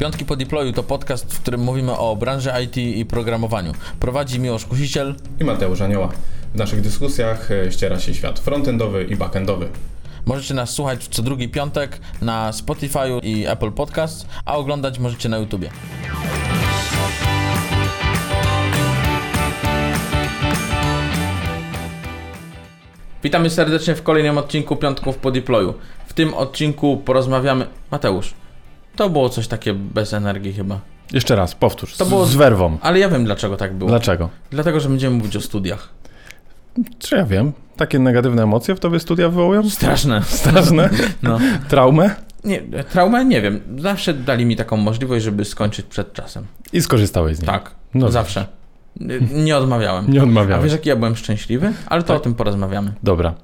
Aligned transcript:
Piątki 0.00 0.24
po 0.24 0.36
deployu 0.36 0.72
to 0.72 0.82
podcast, 0.82 1.34
w 1.34 1.40
którym 1.40 1.60
mówimy 1.60 1.96
o 1.96 2.16
branży 2.16 2.50
IT 2.64 2.76
i 2.76 3.04
programowaniu. 3.04 3.72
Prowadzi 4.00 4.40
Miłosz 4.40 4.64
Kusiciel 4.64 5.14
i 5.40 5.44
Mateusz 5.44 5.80
Anioła. 5.80 6.08
W 6.54 6.58
naszych 6.58 6.80
dyskusjach 6.80 7.50
e, 7.50 7.72
ściera 7.72 8.00
się 8.00 8.14
świat 8.14 8.38
frontendowy 8.38 9.04
i 9.04 9.16
backendowy. 9.16 9.68
Możecie 10.26 10.54
nas 10.54 10.70
słuchać 10.70 11.08
co 11.08 11.22
drugi 11.22 11.48
piątek 11.48 12.00
na 12.22 12.52
Spotify 12.52 12.98
i 13.22 13.46
Apple 13.46 13.72
Podcast, 13.72 14.26
a 14.44 14.56
oglądać 14.56 14.98
możecie 14.98 15.28
na 15.28 15.38
YouTubie. 15.38 15.70
Witamy 23.22 23.50
serdecznie 23.50 23.94
w 23.94 24.02
kolejnym 24.02 24.38
odcinku 24.38 24.76
Piątków 24.76 25.16
po 25.16 25.30
deployu. 25.30 25.74
W 26.06 26.12
tym 26.12 26.34
odcinku 26.34 26.96
porozmawiamy... 26.96 27.66
Mateusz, 27.90 28.34
to 28.96 29.10
było 29.10 29.28
coś 29.28 29.48
takie 29.48 29.74
bez 29.74 30.12
energii 30.14 30.52
chyba. 30.52 30.80
Jeszcze 31.12 31.36
raz, 31.36 31.54
powtórz. 31.54 31.96
To 31.96 32.06
było 32.06 32.26
z 32.26 32.34
werwą. 32.34 32.78
Ale 32.82 32.98
ja 32.98 33.08
wiem 33.08 33.24
dlaczego 33.24 33.56
tak 33.56 33.74
było. 33.74 33.90
Dlaczego? 33.90 34.28
Dlatego, 34.50 34.80
że 34.80 34.88
będziemy 34.88 35.16
mówić 35.16 35.36
o 35.36 35.40
studiach. 35.40 35.88
Czy 36.98 37.16
ja 37.16 37.24
wiem? 37.26 37.52
Takie 37.76 37.98
negatywne 37.98 38.42
emocje 38.42 38.74
w 38.74 38.80
tobie 38.80 39.00
studia 39.00 39.28
wywołują? 39.28 39.70
Straszne. 39.70 40.22
Straszne? 40.22 40.90
No. 41.22 41.38
Traumę? 41.68 42.14
Nie, 42.44 42.62
traumę 42.90 43.24
nie 43.24 43.40
wiem. 43.42 43.60
Zawsze 43.78 44.14
dali 44.14 44.46
mi 44.46 44.56
taką 44.56 44.76
możliwość, 44.76 45.24
żeby 45.24 45.44
skończyć 45.44 45.86
przed 45.86 46.12
czasem. 46.12 46.46
I 46.72 46.82
skorzystałeś 46.82 47.36
z 47.36 47.40
niej? 47.40 47.46
Tak, 47.46 47.70
No 47.94 48.10
zawsze. 48.10 48.46
Nie 49.34 49.56
odmawiałem. 49.56 50.12
Nie 50.12 50.20
A 50.20 50.22
odmawiałeś. 50.22 50.64
wiesz, 50.64 50.72
jaki 50.72 50.88
ja 50.88 50.96
byłem 50.96 51.16
szczęśliwy? 51.16 51.72
Ale 51.86 52.02
to 52.02 52.08
Tak. 52.08 52.16
o 52.16 52.20
tym 52.20 52.34
porozmawiamy. 52.34 52.92
Dobra. 53.02 53.34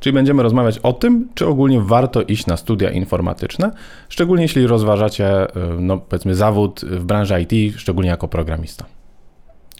Czyli 0.00 0.12
będziemy 0.12 0.42
rozmawiać 0.42 0.78
o 0.78 0.92
tym, 0.92 1.28
czy 1.34 1.46
ogólnie 1.46 1.80
warto 1.80 2.22
iść 2.22 2.46
na 2.46 2.56
studia 2.56 2.90
informatyczne, 2.90 3.70
szczególnie 4.08 4.42
jeśli 4.42 4.66
rozważacie, 4.66 5.44
y, 5.44 5.50
no 5.78 5.98
powiedzmy, 5.98 6.34
zawód 6.34 6.80
w 6.84 7.04
branży 7.04 7.46
IT, 7.48 7.74
szczególnie 7.80 8.10
jako 8.10 8.28
programista. 8.28 8.84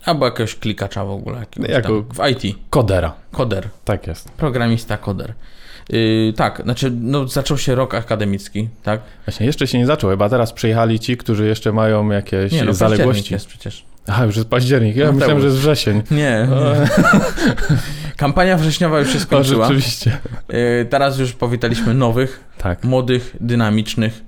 Albo 0.04 0.26
jakiegoś 0.26 0.54
klikacza 0.54 1.04
w 1.04 1.10
ogóle. 1.10 1.46
Jako- 1.68 2.02
w 2.02 2.28
IT. 2.30 2.56
Kodera. 2.70 3.12
Koder. 3.32 3.68
Tak 3.84 4.06
jest. 4.06 4.30
Programista, 4.32 4.96
koder. 4.96 5.34
Yy, 5.88 6.32
tak, 6.36 6.60
znaczy, 6.64 6.92
no, 7.00 7.28
zaczął 7.28 7.58
się 7.58 7.74
rok 7.74 7.94
akademicki, 7.94 8.68
tak? 8.82 9.00
Właśnie, 9.26 9.46
jeszcze 9.46 9.66
się 9.66 9.78
nie 9.78 9.86
zaczął, 9.86 10.10
chyba 10.10 10.28
teraz 10.28 10.52
przyjechali 10.52 11.00
ci, 11.00 11.16
którzy 11.16 11.46
jeszcze 11.46 11.72
mają 11.72 12.10
jakieś 12.10 12.52
Nie, 12.52 12.64
no, 12.64 12.74
zaległości. 12.74 13.34
jest 13.34 13.46
przecież. 13.46 13.84
A, 14.06 14.24
już 14.24 14.36
jest 14.36 14.48
październik. 14.48 14.96
Ja 14.96 15.06
No, 15.06 15.12
myślałem, 15.12 15.40
że 15.40 15.46
jest 15.46 15.58
wrzesień. 15.58 16.02
Nie. 16.10 16.48
Kampania 18.20 18.56
wrześniowa 18.56 18.98
już 18.98 19.12
się 19.12 19.20
skończyła. 19.20 19.64
rzeczywiście. 19.66 20.18
Yy, 20.48 20.86
teraz 20.90 21.18
już 21.18 21.32
powitaliśmy 21.32 21.94
nowych, 21.94 22.44
Tak, 22.58 22.84
młodych, 22.84 23.36
dynamicznych, 23.40 24.24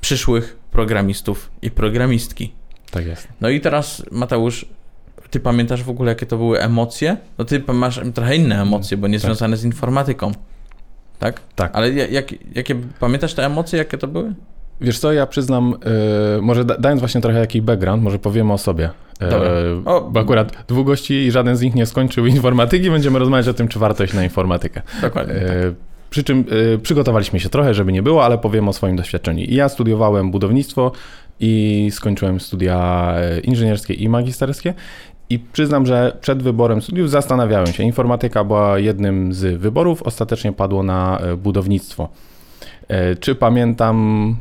przyszłych 0.00 0.56
programistów 0.70 1.50
i 1.62 1.70
programistki. 1.70 2.52
tak 2.90 3.06
jest. 3.06 3.28
No 3.40 3.48
i 3.48 3.60
teraz, 3.60 4.02
Mateusz, 4.10 4.66
ty 5.30 5.40
pamiętasz 5.40 5.82
w 5.82 5.90
ogóle, 5.90 6.08
jakie 6.12 6.26
to 6.26 6.36
były 6.36 6.60
emocje? 6.60 7.16
No 7.38 7.44
ty 7.44 7.62
masz 7.72 8.00
trochę 8.14 8.36
inne 8.36 8.62
emocje, 8.62 8.96
bo 8.96 9.08
nie 9.08 9.18
Tak. 9.18 9.24
związane 9.26 9.56
z 9.56 9.64
informatyką. 9.64 10.32
Tak? 11.18 11.40
Tak. 11.54 11.70
Ale 11.74 11.92
ja- 11.92 12.06
jak, 12.06 12.26
jakie, 12.56 12.74
pamiętasz 13.00 13.34
te 13.34 13.46
emocje, 13.46 13.78
jakie 13.78 13.98
to 13.98 14.06
były? 14.08 14.34
Wiesz 14.80 14.98
co, 14.98 15.12
ja 15.12 15.26
przyznam, 15.26 15.74
y, 16.38 16.42
może 16.42 16.64
da, 16.64 16.78
dając 16.78 17.00
właśnie 17.00 17.20
trochę 17.20 17.38
jakiś 17.38 17.60
background, 17.60 18.02
może 18.02 18.18
powiemy 18.18 18.52
o 18.52 18.58
sobie. 18.58 18.90
Y, 19.22 19.30
Dobra. 19.30 19.50
O. 19.84 20.00
Bo 20.00 20.20
akurat 20.20 20.64
dwóch 20.68 20.86
gości 20.86 21.14
i 21.14 21.30
żaden 21.30 21.56
z 21.56 21.60
nich 21.62 21.74
nie 21.74 21.86
skończył 21.86 22.26
informatyki, 22.36 22.90
będziemy 22.90 23.18
rozmawiać 23.18 23.48
o 23.48 23.54
tym, 23.54 23.68
czy 23.68 23.78
warto 23.78 24.04
iść 24.04 24.14
na 24.14 24.24
informatykę. 24.24 24.82
Dokładnie. 25.02 25.34
Y, 25.34 25.74
Przy 26.10 26.24
czym 26.24 26.44
przygotowaliśmy 26.82 27.40
się 27.40 27.48
trochę, 27.48 27.74
żeby 27.74 27.92
nie 27.92 28.02
było, 28.02 28.24
ale 28.24 28.38
powiem 28.38 28.68
o 28.68 28.72
swoim 28.72 28.96
doświadczeniu. 28.96 29.44
I 29.44 29.54
Ja 29.54 29.68
studiowałem 29.68 30.30
budownictwo 30.30 30.92
i 31.40 31.88
skończyłem 31.92 32.40
studia 32.40 33.14
inżynierskie 33.42 33.94
i 33.94 34.08
magisterskie. 34.08 34.74
I 35.30 35.38
przyznam, 35.38 35.86
że 35.86 36.16
przed 36.20 36.42
wyborem 36.42 36.82
studiów 36.82 37.10
zastanawiałem 37.10 37.66
się. 37.66 37.82
Informatyka 37.82 38.44
była 38.44 38.78
jednym 38.78 39.32
z 39.32 39.60
wyborów, 39.60 40.02
ostatecznie 40.02 40.52
padło 40.52 40.82
na 40.82 41.18
budownictwo. 41.36 42.08
Czy 43.20 43.34
pamiętam 43.34 44.36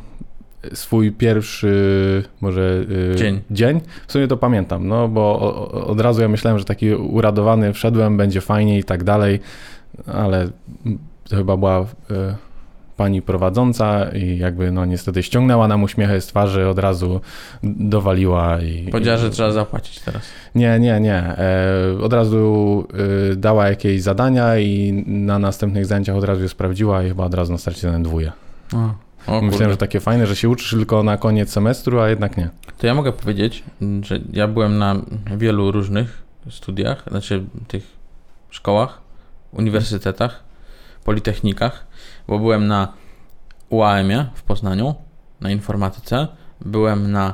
swój 0.73 1.11
pierwszy 1.11 2.23
może 2.41 2.85
y, 3.13 3.15
Dzień. 3.15 3.41
dzień? 3.51 3.81
W 4.07 4.11
sumie 4.11 4.27
to 4.27 4.37
pamiętam, 4.37 4.87
no 4.87 5.07
bo 5.07 5.39
od 5.87 6.01
razu 6.01 6.21
ja 6.21 6.27
myślałem, 6.27 6.59
że 6.59 6.65
taki 6.65 6.93
uradowany 6.93 7.73
wszedłem, 7.73 8.17
będzie 8.17 8.41
fajnie 8.41 8.79
i 8.79 8.83
tak 8.83 9.03
dalej, 9.03 9.39
ale 10.07 10.47
to 11.29 11.35
chyba 11.35 11.57
była 11.57 11.81
y, 11.81 11.85
pani 12.97 13.21
prowadząca 13.21 14.09
i 14.09 14.37
jakby 14.37 14.71
no 14.71 14.85
niestety 14.85 15.23
ściągnęła 15.23 15.67
nam 15.67 15.83
uśmiechy 15.83 16.21
z 16.21 16.27
twarzy, 16.27 16.67
od 16.67 16.79
razu 16.79 17.21
dowaliła 17.63 18.61
i... 18.61 18.87
Powiedziała, 18.91 19.17
że 19.17 19.29
trzeba 19.29 19.51
zapłacić 19.51 19.99
teraz. 19.99 20.23
Nie, 20.55 20.79
nie, 20.79 20.99
nie. 20.99 21.15
E, 21.15 21.97
od 22.01 22.13
razu 22.13 22.87
y, 23.31 23.35
dała 23.35 23.69
jakieś 23.69 24.01
zadania 24.01 24.57
i 24.57 25.03
na 25.07 25.39
następnych 25.39 25.85
zajęciach 25.85 26.15
od 26.15 26.23
razu 26.23 26.41
je 26.41 26.49
sprawdziła 26.49 27.03
i 27.03 27.07
chyba 27.07 27.25
od 27.25 27.33
razu 27.33 27.51
na 27.51 27.57
starcie 27.57 27.91
ten 27.91 28.03
dwóje. 28.03 28.31
O, 28.73 28.93
o 29.27 29.31
Myślałem, 29.31 29.49
kurde. 29.49 29.69
że 29.69 29.77
takie 29.77 29.99
fajne, 29.99 30.27
że 30.27 30.35
się 30.35 30.49
uczysz 30.49 30.69
tylko 30.69 31.03
na 31.03 31.17
koniec 31.17 31.49
semestru, 31.49 31.99
a 31.99 32.09
jednak 32.09 32.37
nie. 32.37 32.49
To 32.77 32.87
ja 32.87 32.93
mogę 32.93 33.11
powiedzieć, 33.11 33.63
że 34.01 34.19
ja 34.33 34.47
byłem 34.47 34.77
na 34.77 34.95
wielu 35.37 35.71
różnych 35.71 36.23
studiach, 36.49 37.03
znaczy 37.07 37.43
tych 37.67 37.83
szkołach, 38.49 39.01
uniwersytetach, 39.51 40.43
politechnikach, 41.03 41.85
bo 42.27 42.39
byłem 42.39 42.67
na 42.67 42.93
UAM-ie 43.69 44.25
w 44.35 44.43
Poznaniu, 44.43 44.95
na 45.41 45.51
informatyce, 45.51 46.27
byłem 46.65 47.11
na 47.11 47.29
y, 47.29 47.33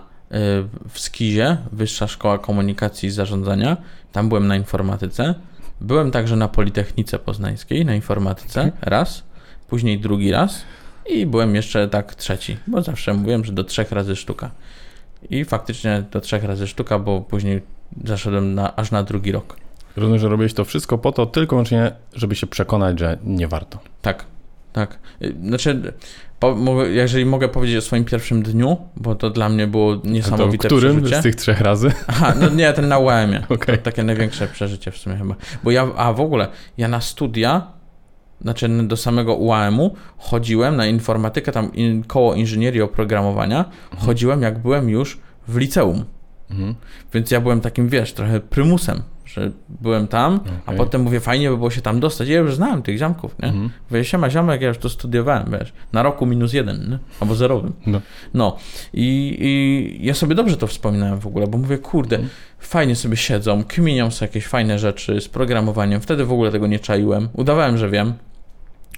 w 0.89 0.99
Skizie, 0.99 1.57
Wyższa 1.71 2.07
Szkoła 2.07 2.37
Komunikacji 2.37 3.07
i 3.07 3.11
Zarządzania, 3.11 3.77
tam 4.11 4.29
byłem 4.29 4.47
na 4.47 4.55
informatyce, 4.55 5.35
byłem 5.81 6.11
także 6.11 6.35
na 6.35 6.47
Politechnice 6.47 7.19
Poznańskiej, 7.19 7.85
na 7.85 7.95
informatyce, 7.95 8.71
raz, 8.81 9.23
później 9.67 9.99
drugi 9.99 10.31
raz 10.31 10.63
i 11.11 11.25
byłem 11.25 11.55
jeszcze 11.55 11.87
tak 11.87 12.15
trzeci, 12.15 12.57
bo 12.67 12.81
zawsze 12.81 13.13
mówiłem, 13.13 13.45
że 13.45 13.51
do 13.51 13.63
trzech 13.63 13.91
razy 13.91 14.15
sztuka. 14.15 14.51
I 15.29 15.45
faktycznie 15.45 16.03
do 16.11 16.21
trzech 16.21 16.43
razy 16.43 16.67
sztuka, 16.67 16.99
bo 16.99 17.21
później 17.21 17.61
zaszedłem 18.03 18.53
na, 18.55 18.75
aż 18.75 18.91
na 18.91 19.03
drugi 19.03 19.31
rok. 19.31 19.57
Rozumiem, 19.95 20.19
że 20.19 20.29
robiłeś 20.29 20.53
to 20.53 20.65
wszystko 20.65 20.97
po 20.97 21.11
to, 21.11 21.25
tylko 21.25 21.55
wyłącznie, 21.55 21.91
żeby 22.13 22.35
się 22.35 22.47
przekonać, 22.47 22.99
że 22.99 23.17
nie 23.23 23.47
warto. 23.47 23.79
Tak, 24.01 24.25
tak. 24.73 24.99
Y, 25.21 25.35
Znaczy, 25.43 25.93
po, 26.39 26.55
mogę, 26.55 26.89
jeżeli 26.89 27.25
mogę 27.25 27.49
powiedzieć 27.49 27.77
o 27.77 27.81
swoim 27.81 28.05
pierwszym 28.05 28.43
dniu, 28.43 28.77
bo 28.95 29.15
to 29.15 29.29
dla 29.29 29.49
mnie 29.49 29.67
było 29.67 29.93
A 29.93 29.97
to 29.97 30.07
niesamowite 30.07 30.67
którym 30.67 30.97
przeżycie. 30.97 31.19
z 31.19 31.23
tych 31.23 31.35
trzech 31.35 31.61
razy? 31.61 31.91
Aha, 32.07 32.33
no 32.39 32.49
nie, 32.49 32.73
ten 32.73 32.87
na 32.87 32.97
UAM-ie. 32.99 33.43
Okej. 33.49 33.77
To 33.77 33.83
takie 33.83 34.03
największe 34.03 34.47
przeżycie 34.47 34.91
w 34.91 34.97
sumie 34.97 35.15
chyba. 35.15 35.35
Bo 35.63 35.71
ja, 35.71 35.87
a 35.95 36.13
w 36.13 36.19
ogóle, 36.19 36.47
ja 36.77 36.87
na 36.87 37.01
studia, 37.01 37.67
znaczy 38.41 38.69
do 38.87 38.97
samego 38.97 39.35
UAM-u 39.35 39.95
chodziłem 40.17 40.75
na 40.75 40.85
informatykę, 40.85 41.51
tam 41.51 41.73
in, 41.73 42.03
koło 42.03 42.35
inżynierii 42.35 42.81
oprogramowania, 42.81 43.65
chodziłem 43.97 44.41
jak 44.41 44.59
byłem 44.59 44.89
już 44.89 45.19
w 45.47 45.57
liceum. 45.57 46.03
Mhm. 46.51 46.75
Więc 47.13 47.31
ja 47.31 47.41
byłem 47.41 47.61
takim, 47.61 47.89
wiesz, 47.89 48.13
trochę 48.13 48.39
prymusem, 48.39 49.01
że 49.25 49.51
byłem 49.69 50.07
tam, 50.07 50.39
a 50.59 50.65
Okej. 50.65 50.77
potem 50.77 51.01
mówię, 51.01 51.19
fajnie 51.19 51.49
by 51.49 51.57
było 51.57 51.69
się 51.69 51.81
tam 51.81 51.99
dostać. 51.99 52.27
Ja 52.27 52.37
już 52.37 52.55
znałem 52.55 52.81
tych 52.81 52.97
ziomków, 52.97 53.35
nie? 53.39 53.47
Mhm. 53.49 53.69
Mówię, 53.89 54.05
siema 54.05 54.29
ziomek, 54.29 54.61
ja 54.61 54.67
już 54.67 54.77
to 54.77 54.89
studiowałem, 54.89 55.51
wiesz, 55.59 55.73
na 55.93 56.03
roku 56.03 56.25
minus 56.25 56.53
jeden, 56.53 56.89
nie? 56.89 56.99
albo 57.19 57.35
zerowym. 57.35 57.73
No. 57.85 58.01
No 58.33 58.57
i, 58.93 59.37
i 59.39 60.05
ja 60.05 60.13
sobie 60.13 60.35
dobrze 60.35 60.57
to 60.57 60.67
wspominałem 60.67 61.19
w 61.19 61.27
ogóle, 61.27 61.47
bo 61.47 61.57
mówię, 61.57 61.77
kurde, 61.77 62.15
Mhm. 62.15 62.33
fajnie 62.59 62.95
sobie 62.95 63.17
siedzą, 63.17 63.63
kminią 63.63 64.11
sobie 64.11 64.27
jakieś 64.29 64.47
fajne 64.47 64.79
rzeczy 64.79 65.21
z 65.21 65.27
programowaniem. 65.27 66.01
Wtedy 66.01 66.25
w 66.25 66.31
ogóle 66.31 66.51
tego 66.51 66.67
nie 66.67 66.79
czaiłem. 66.79 67.29
Udawałem, 67.33 67.77
że 67.77 67.89
wiem. 67.89 68.13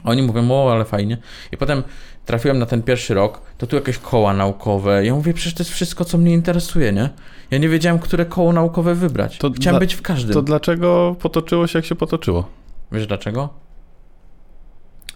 Oni 0.04 0.22
mówią, 0.22 0.52
o, 0.52 0.72
ale 0.74 0.86
fajnie. 0.86 1.18
I 1.52 1.58
potem 1.58 1.84
trafiłem 2.26 2.60
na 2.60 2.66
ten 2.66 2.84
pierwszy 2.84 3.14
rok, 3.14 3.42
to 3.58 3.68
tu 3.68 3.76
jakieś 3.76 3.98
koła 3.98 4.34
naukowe. 4.34 5.06
Ja 5.06 5.14
mówię, 5.16 5.34
przecież 5.34 5.54
to 5.54 5.64
jest 5.64 5.72
wszystko, 5.72 6.06
co 6.06 6.18
mnie 6.18 6.34
interesuje, 6.34 6.92
nie? 6.94 7.10
Ja 7.52 7.58
nie 7.58 7.70
wiedziałem, 7.70 8.00
które 8.00 8.26
koło 8.26 8.54
naukowe 8.54 8.96
wybrać. 8.96 9.38
To 9.38 9.52
Chciałem 9.52 9.74
dla- 9.74 9.80
być 9.80 9.94
w 9.94 10.02
każdym. 10.02 10.34
To 10.34 10.42
dlaczego 10.42 11.16
potoczyło 11.20 11.68
się, 11.68 11.80
jak 11.80 11.86
się 11.86 11.96
potoczyło? 11.96 12.48
Wiesz 12.92 13.08
dlaczego? 13.08 13.50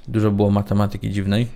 Dużo 0.07 0.31
było 0.31 0.51
matematyki 0.51 1.12
dziwnej, 1.12 1.48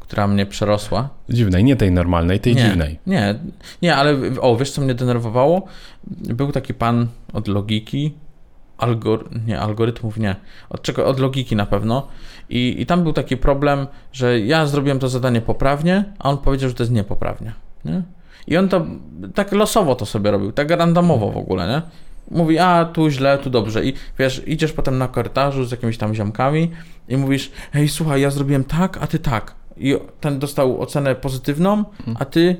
która 0.00 0.26
mnie 0.26 0.46
przerosła. 0.46 1.08
Dziwnej, 1.28 1.64
nie 1.64 1.76
tej 1.76 1.90
normalnej, 1.92 2.40
tej 2.40 2.54
nie, 2.54 2.62
dziwnej. 2.62 2.98
Nie, 3.06 3.34
nie, 3.82 3.96
ale 3.96 4.16
o, 4.40 4.56
wiesz 4.56 4.70
co 4.70 4.82
mnie 4.82 4.94
denerwowało? 4.94 5.62
Był 6.06 6.52
taki 6.52 6.74
pan 6.74 7.06
od 7.32 7.48
logiki, 7.48 8.14
algor, 8.78 9.28
nie, 9.46 9.60
algorytmów 9.60 10.16
nie, 10.16 10.36
od 10.70 10.82
czego, 10.82 11.06
od 11.06 11.20
logiki 11.20 11.56
na 11.56 11.66
pewno 11.66 12.08
I, 12.48 12.76
i 12.78 12.86
tam 12.86 13.02
był 13.02 13.12
taki 13.12 13.36
problem, 13.36 13.86
że 14.12 14.40
ja 14.40 14.66
zrobiłem 14.66 14.98
to 14.98 15.08
zadanie 15.08 15.40
poprawnie, 15.40 16.04
a 16.18 16.30
on 16.30 16.38
powiedział, 16.38 16.68
że 16.68 16.74
to 16.74 16.82
jest 16.82 16.92
niepoprawnie, 16.92 17.52
nie? 17.84 18.02
I 18.46 18.56
on 18.56 18.68
to 18.68 18.86
tak 19.34 19.52
losowo 19.52 19.94
to 19.94 20.06
sobie 20.06 20.30
robił, 20.30 20.52
tak 20.52 20.70
randomowo 20.70 21.30
w 21.30 21.36
ogóle, 21.36 21.68
nie? 21.68 21.82
Mówi, 22.38 22.58
a 22.58 22.84
tu 22.84 23.10
źle, 23.10 23.38
tu 23.38 23.50
dobrze. 23.50 23.84
I 23.84 23.92
wiesz, 24.18 24.42
idziesz 24.46 24.72
potem 24.72 24.98
na 24.98 25.08
korytarzu 25.08 25.64
z 25.64 25.70
jakimiś 25.70 25.98
tam 25.98 26.14
ziomkami 26.14 26.70
i 27.08 27.16
mówisz, 27.16 27.50
hej, 27.72 27.88
słuchaj, 27.88 28.20
ja 28.20 28.30
zrobiłem 28.30 28.64
tak, 28.64 28.98
a 29.00 29.06
ty 29.06 29.18
tak. 29.18 29.54
I 29.76 29.96
ten 30.20 30.38
dostał 30.38 30.80
ocenę 30.80 31.14
pozytywną, 31.14 31.84
a 32.18 32.24
ty 32.24 32.56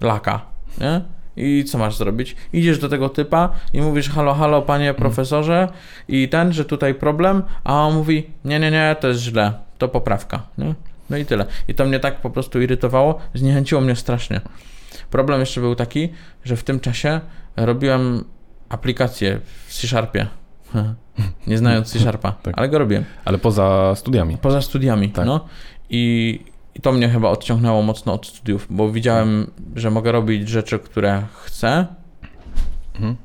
laka, 0.00 0.40
nie? 0.80 1.00
I 1.36 1.64
co 1.64 1.78
masz 1.78 1.96
zrobić? 1.96 2.36
Idziesz 2.52 2.78
do 2.78 2.88
tego 2.88 3.08
typa 3.08 3.50
i 3.72 3.80
mówisz, 3.80 4.10
halo, 4.10 4.34
halo, 4.34 4.62
panie 4.62 4.94
profesorze, 4.94 5.68
i 6.08 6.28
ten, 6.28 6.52
że 6.52 6.64
tutaj 6.64 6.94
problem, 6.94 7.42
a 7.64 7.86
on 7.86 7.94
mówi, 7.94 8.26
nie, 8.44 8.58
nie, 8.60 8.70
nie, 8.70 8.96
to 9.00 9.08
jest 9.08 9.20
źle, 9.20 9.52
to 9.78 9.88
poprawka, 9.88 10.42
nie? 10.58 10.74
No 11.10 11.16
i 11.16 11.24
tyle. 11.24 11.46
I 11.68 11.74
to 11.74 11.84
mnie 11.84 12.00
tak 12.00 12.20
po 12.20 12.30
prostu 12.30 12.60
irytowało, 12.60 13.18
zniechęciło 13.34 13.80
mnie 13.80 13.96
strasznie. 13.96 14.40
Problem 15.10 15.40
jeszcze 15.40 15.60
był 15.60 15.74
taki, 15.74 16.08
że 16.44 16.56
w 16.56 16.64
tym 16.64 16.80
czasie 16.80 17.20
robiłem 17.56 18.24
aplikację 18.68 19.40
w 19.66 19.74
C-Sharpie. 19.74 20.26
Nie 21.46 21.58
znając 21.58 21.92
C-Sharpa, 21.92 22.32
Tak. 22.32 22.54
ale 22.58 22.68
go 22.68 22.78
robiłem. 22.78 23.04
Ale 23.24 23.38
poza 23.38 23.94
studiami. 23.96 24.36
Poza 24.36 24.62
studiami, 24.62 25.10
Tak. 25.10 25.26
no. 25.26 25.44
I, 25.90 26.40
I 26.74 26.80
to 26.80 26.92
mnie 26.92 27.08
chyba 27.08 27.28
odciągnęło 27.30 27.82
mocno 27.82 28.12
od 28.12 28.26
studiów, 28.26 28.66
bo 28.70 28.90
widziałem, 28.90 29.50
że 29.76 29.90
mogę 29.90 30.12
robić 30.12 30.48
rzeczy, 30.48 30.78
które 30.78 31.22
chcę 31.44 31.86
Mhm. 32.94 33.16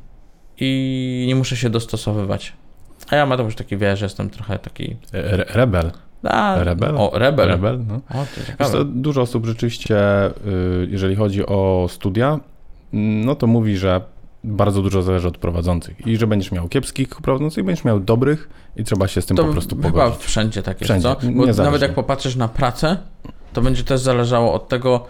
i 0.59 1.23
nie 1.27 1.35
muszę 1.35 1.55
się 1.57 1.69
dostosowywać. 1.69 2.53
A 3.09 3.15
ja 3.15 3.25
Mateusz 3.25 3.55
taki 3.55 3.77
wie, 3.77 3.97
że 3.97 4.05
jestem 4.05 4.29
trochę 4.29 4.59
taki... 4.59 4.95
Re- 5.13 5.45
Rebel. 5.49 5.91
A, 6.23 6.55
Rebel? 6.63 6.95
O, 6.97 7.11
rebel. 7.13 7.47
Rebel, 7.47 7.79
no. 7.87 7.95
O, 7.95 8.25
to 8.59 8.75
Wiesz 8.77 8.85
dużo 8.85 9.21
osób 9.21 9.45
rzeczywiście, 9.45 9.97
y, 10.27 10.31
jeżeli 10.89 11.15
chodzi 11.15 11.45
o 11.45 11.87
studia, 11.89 12.39
no 12.93 13.35
to 13.35 13.47
mówi, 13.47 13.77
że 13.77 14.01
bardzo 14.43 14.81
dużo 14.81 15.01
zależy 15.01 15.27
od 15.27 15.37
prowadzących 15.37 16.07
i 16.07 16.17
że 16.17 16.27
będziesz 16.27 16.51
miał 16.51 16.67
kiepskich 16.69 17.09
prowadzących, 17.09 17.65
będziesz 17.65 17.85
miał 17.85 17.99
dobrych 17.99 18.49
i 18.75 18.83
trzeba 18.83 19.07
się 19.07 19.21
z 19.21 19.25
tym 19.25 19.37
to 19.37 19.43
po 19.45 19.51
prostu 19.51 19.75
chyba 19.75 19.89
pogodzić. 19.89 20.19
wszędzie 20.25 20.63
tak 20.63 20.81
jest, 20.81 20.91
Wszędzie, 20.91 21.03
co? 21.09 21.15
Bo 21.21 21.27
niezależnie. 21.27 21.63
nawet 21.63 21.81
jak 21.81 21.93
popatrzysz 21.93 22.35
na 22.35 22.47
pracę, 22.47 22.97
to 23.57 23.61
będzie 23.61 23.83
też 23.83 24.01
zależało 24.01 24.53
od 24.53 24.67
tego, 24.69 25.05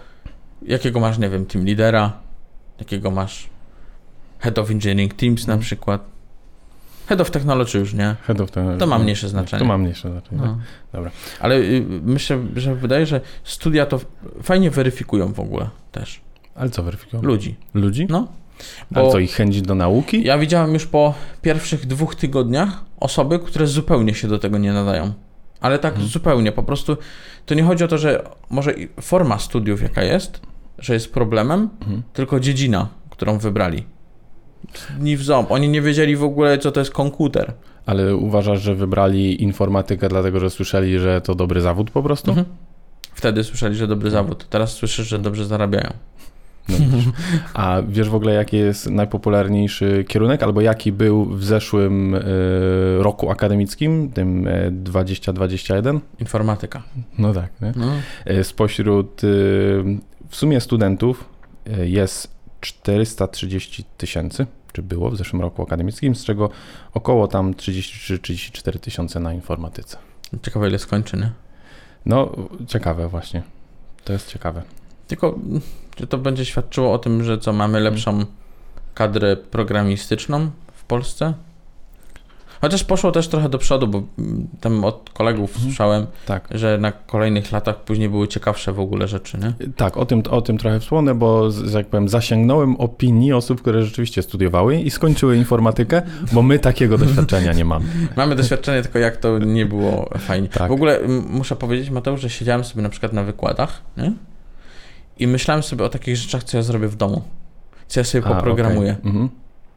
jakiego 0.62 1.00
masz, 1.00 1.18
nie 1.18 1.28
wiem, 1.28 1.46
team 1.46 1.64
lidera, 1.64 2.12
jakiego 2.78 3.10
masz 3.10 3.48
head 4.38 4.58
of 4.58 4.70
engineering 4.70 5.14
teams 5.14 5.46
na 5.46 5.52
Mhm. 5.54 5.60
przykład. 5.60 6.02
Head 7.08 7.20
of 7.20 7.30
technology 7.30 7.78
już 7.78 7.94
nie. 7.94 8.16
Head 8.22 8.40
of 8.40 8.50
the- 8.50 8.76
To 8.78 8.86
ma 8.86 8.98
mniejsze 8.98 9.28
znaczenie. 9.28 9.58
To 9.60 9.64
ma 9.66 9.78
mniejsze 9.78 10.10
znaczenie. 10.10 10.40
tak? 10.40 10.50
No. 10.50 10.58
Dobra. 10.92 11.10
Ale 11.40 11.56
y, 11.56 11.84
myślę, 12.02 12.38
że 12.56 12.74
wydaje, 12.74 13.06
że 13.06 13.20
studia 13.44 13.86
to 13.86 14.00
fajnie 14.42 14.70
weryfikują 14.70 15.32
w 15.32 15.40
ogóle 15.40 15.68
też 15.92 16.20
Ale 16.54 16.70
co 16.70 16.82
weryfikują? 16.82 17.22
ludzi. 17.22 17.56
Ludzi? 17.74 18.06
No. 18.10 18.28
Ale 18.94 19.04
Bo 19.04 19.12
co, 19.12 19.18
ich 19.18 19.32
chęci 19.34 19.62
do 19.62 19.74
nauki? 19.74 20.24
ja 20.24 20.38
widziałem 20.38 20.74
już 20.74 20.86
po 20.86 21.14
pierwszych 21.42 21.86
dwóch 21.86 22.14
tygodniach 22.14 22.84
osoby, 23.00 23.38
które 23.38 23.66
zupełnie 23.66 24.14
się 24.14 24.28
do 24.28 24.38
tego 24.38 24.58
nie 24.58 24.72
nadają. 24.72 25.12
Ale 25.60 25.78
tak 25.78 25.92
Mhm. 25.92 26.08
zupełnie, 26.10 26.52
po 26.52 26.62
prostu 26.62 26.96
to 27.46 27.54
nie 27.54 27.62
chodzi 27.62 27.84
o 27.84 27.88
to, 27.88 27.98
że 27.98 28.24
może 28.50 28.74
forma 29.00 29.38
studiów 29.38 29.82
jaka 29.82 30.02
jest, 30.02 30.40
że 30.78 30.94
jest 30.94 31.12
problemem, 31.12 31.68
Mhm. 31.80 32.02
tylko 32.12 32.40
dziedzina, 32.40 32.88
którą 33.10 33.38
wybrali. 33.38 33.84
Ni 35.00 35.16
w 35.16 35.22
ząb. 35.22 35.50
Oni 35.52 35.68
nie 35.68 35.82
wiedzieli 35.82 36.16
w 36.16 36.24
ogóle, 36.24 36.58
co 36.58 36.72
to 36.72 36.80
jest 36.80 36.92
komputer. 36.92 37.52
Ale 37.86 38.16
uważasz, 38.16 38.62
że 38.62 38.74
wybrali 38.74 39.42
informatykę 39.42 40.08
dlatego, 40.08 40.40
że 40.40 40.50
słyszeli, 40.50 40.98
że 40.98 41.20
to 41.20 41.34
dobry 41.34 41.60
zawód 41.60 41.90
po 41.90 42.02
prostu? 42.02 42.30
Mhm. 42.30 42.46
Wtedy 43.14 43.44
słyszeli, 43.44 43.76
że 43.76 43.86
dobry 43.86 44.10
zawód. 44.10 44.46
Teraz 44.50 44.72
słyszysz, 44.72 45.08
że 45.08 45.18
dobrze 45.18 45.46
zarabiają. 45.46 45.90
No. 46.68 47.12
A 47.54 47.82
wiesz 47.88 48.08
w 48.08 48.14
ogóle, 48.14 48.34
jaki 48.34 48.56
jest 48.56 48.90
najpopularniejszy 48.90 50.04
kierunek, 50.08 50.42
albo 50.42 50.60
jaki 50.60 50.92
był 50.92 51.24
w 51.24 51.44
zeszłym 51.44 52.14
y, 52.14 52.22
roku 52.98 53.30
akademickim, 53.30 54.10
tym 54.10 54.46
y, 54.46 54.70
2021? 54.72 56.00
Informatyka. 56.20 56.82
No 57.18 57.32
tak, 57.32 57.50
nie? 57.60 57.72
No. 57.76 57.92
Y, 58.30 58.44
Spośród 58.44 59.20
w 60.28 60.36
sumie 60.36 60.60
studentów 60.60 61.24
jest 61.84 62.38
430 62.60 63.84
tysięcy, 63.96 64.46
czy 64.72 64.82
było 64.82 65.10
w 65.10 65.16
zeszłym 65.16 65.42
roku 65.42 65.62
akademickim, 65.62 66.14
z 66.14 66.24
czego 66.24 66.50
około 66.94 67.28
tam 67.28 67.54
33-34 67.54 68.78
tysiące 68.78 69.20
na 69.20 69.32
informatyce. 69.32 69.96
Ciekawe, 70.42 70.68
ile 70.68 70.78
skończy, 70.78 71.16
nie? 71.16 71.30
No, 72.06 72.36
ciekawe 72.66 73.08
właśnie. 73.08 73.42
To 74.04 74.12
jest 74.12 74.32
ciekawe. 74.32 74.62
Tylko, 75.08 75.38
czy 75.96 76.06
to 76.06 76.18
będzie 76.18 76.44
świadczyło 76.44 76.92
o 76.92 76.98
tym, 76.98 77.24
że 77.24 77.38
co, 77.38 77.52
mamy 77.52 77.80
lepszą 77.80 78.24
kadrę 78.94 79.36
programistyczną 79.36 80.50
w 80.72 80.84
Polsce? 80.84 81.34
Chociaż 82.60 82.84
poszło 82.84 83.12
też 83.12 83.28
trochę 83.28 83.48
do 83.48 83.58
przodu, 83.58 83.88
bo 83.88 84.02
mm, 84.18 84.48
tam 84.60 84.84
od 84.84 85.10
kolegów 85.14 85.50
Mhm. 85.50 85.64
słyszałem, 85.66 86.06
Tak. 86.26 86.48
że 86.50 86.78
na 86.78 86.92
kolejnych 86.92 87.52
latach 87.52 87.76
później 87.84 88.08
były 88.08 88.28
ciekawsze 88.28 88.72
w 88.72 88.80
ogóle 88.80 89.08
rzeczy, 89.08 89.38
nie? 89.38 89.52
Tak, 89.76 89.96
o 89.96 90.06
tym, 90.06 90.22
o 90.30 90.40
tym 90.42 90.58
trochę 90.58 90.80
wspomnę, 90.80 91.14
bo 91.14 91.48
jak 91.74 91.86
powiem, 91.86 92.08
zasięgnąłem 92.08 92.76
opinii 92.76 93.32
osób, 93.32 93.60
które 93.60 93.82
rzeczywiście 93.84 94.22
studiowały 94.22 94.76
i 94.80 94.90
skończyły 94.90 95.36
informatykę, 95.36 96.02
bo 96.32 96.42
my 96.42 96.58
takiego 96.58 96.98
doświadczenia 97.04 97.52
nie 97.52 97.64
mamy. 97.64 97.84
Mamy 98.16 98.36
doświadczenie, 98.36 98.82
tylko 98.82 98.98
jak 98.98 99.16
to 99.16 99.38
nie 99.38 99.66
było 99.66 100.10
fajnie. 100.18 100.48
Tak. 100.48 100.68
W 100.68 100.72
ogóle 100.72 101.00
muszę 101.28 101.56
powiedzieć, 101.56 101.90
Mateusz, 101.90 102.20
że 102.20 102.30
siedziałem 102.30 102.64
sobie 102.64 102.82
na 102.82 102.88
przykład 102.88 103.12
na 103.12 103.22
wykładach, 103.22 103.80
nie? 103.96 104.12
I 105.18 105.26
myślałem 105.26 105.62
sobie 105.62 105.84
o 105.84 105.88
takich 105.88 106.16
rzeczach, 106.16 106.44
co 106.44 106.56
ja 106.56 106.62
zrobię 106.62 106.88
w 106.88 106.96
domu. 106.96 107.22
Co 107.86 108.00
ja 108.00 108.04
sobie 108.04 108.26
A, 108.26 108.34
poprogramuję. 108.34 108.92
okej. 109.00 109.10
Mhm. 109.10 109.28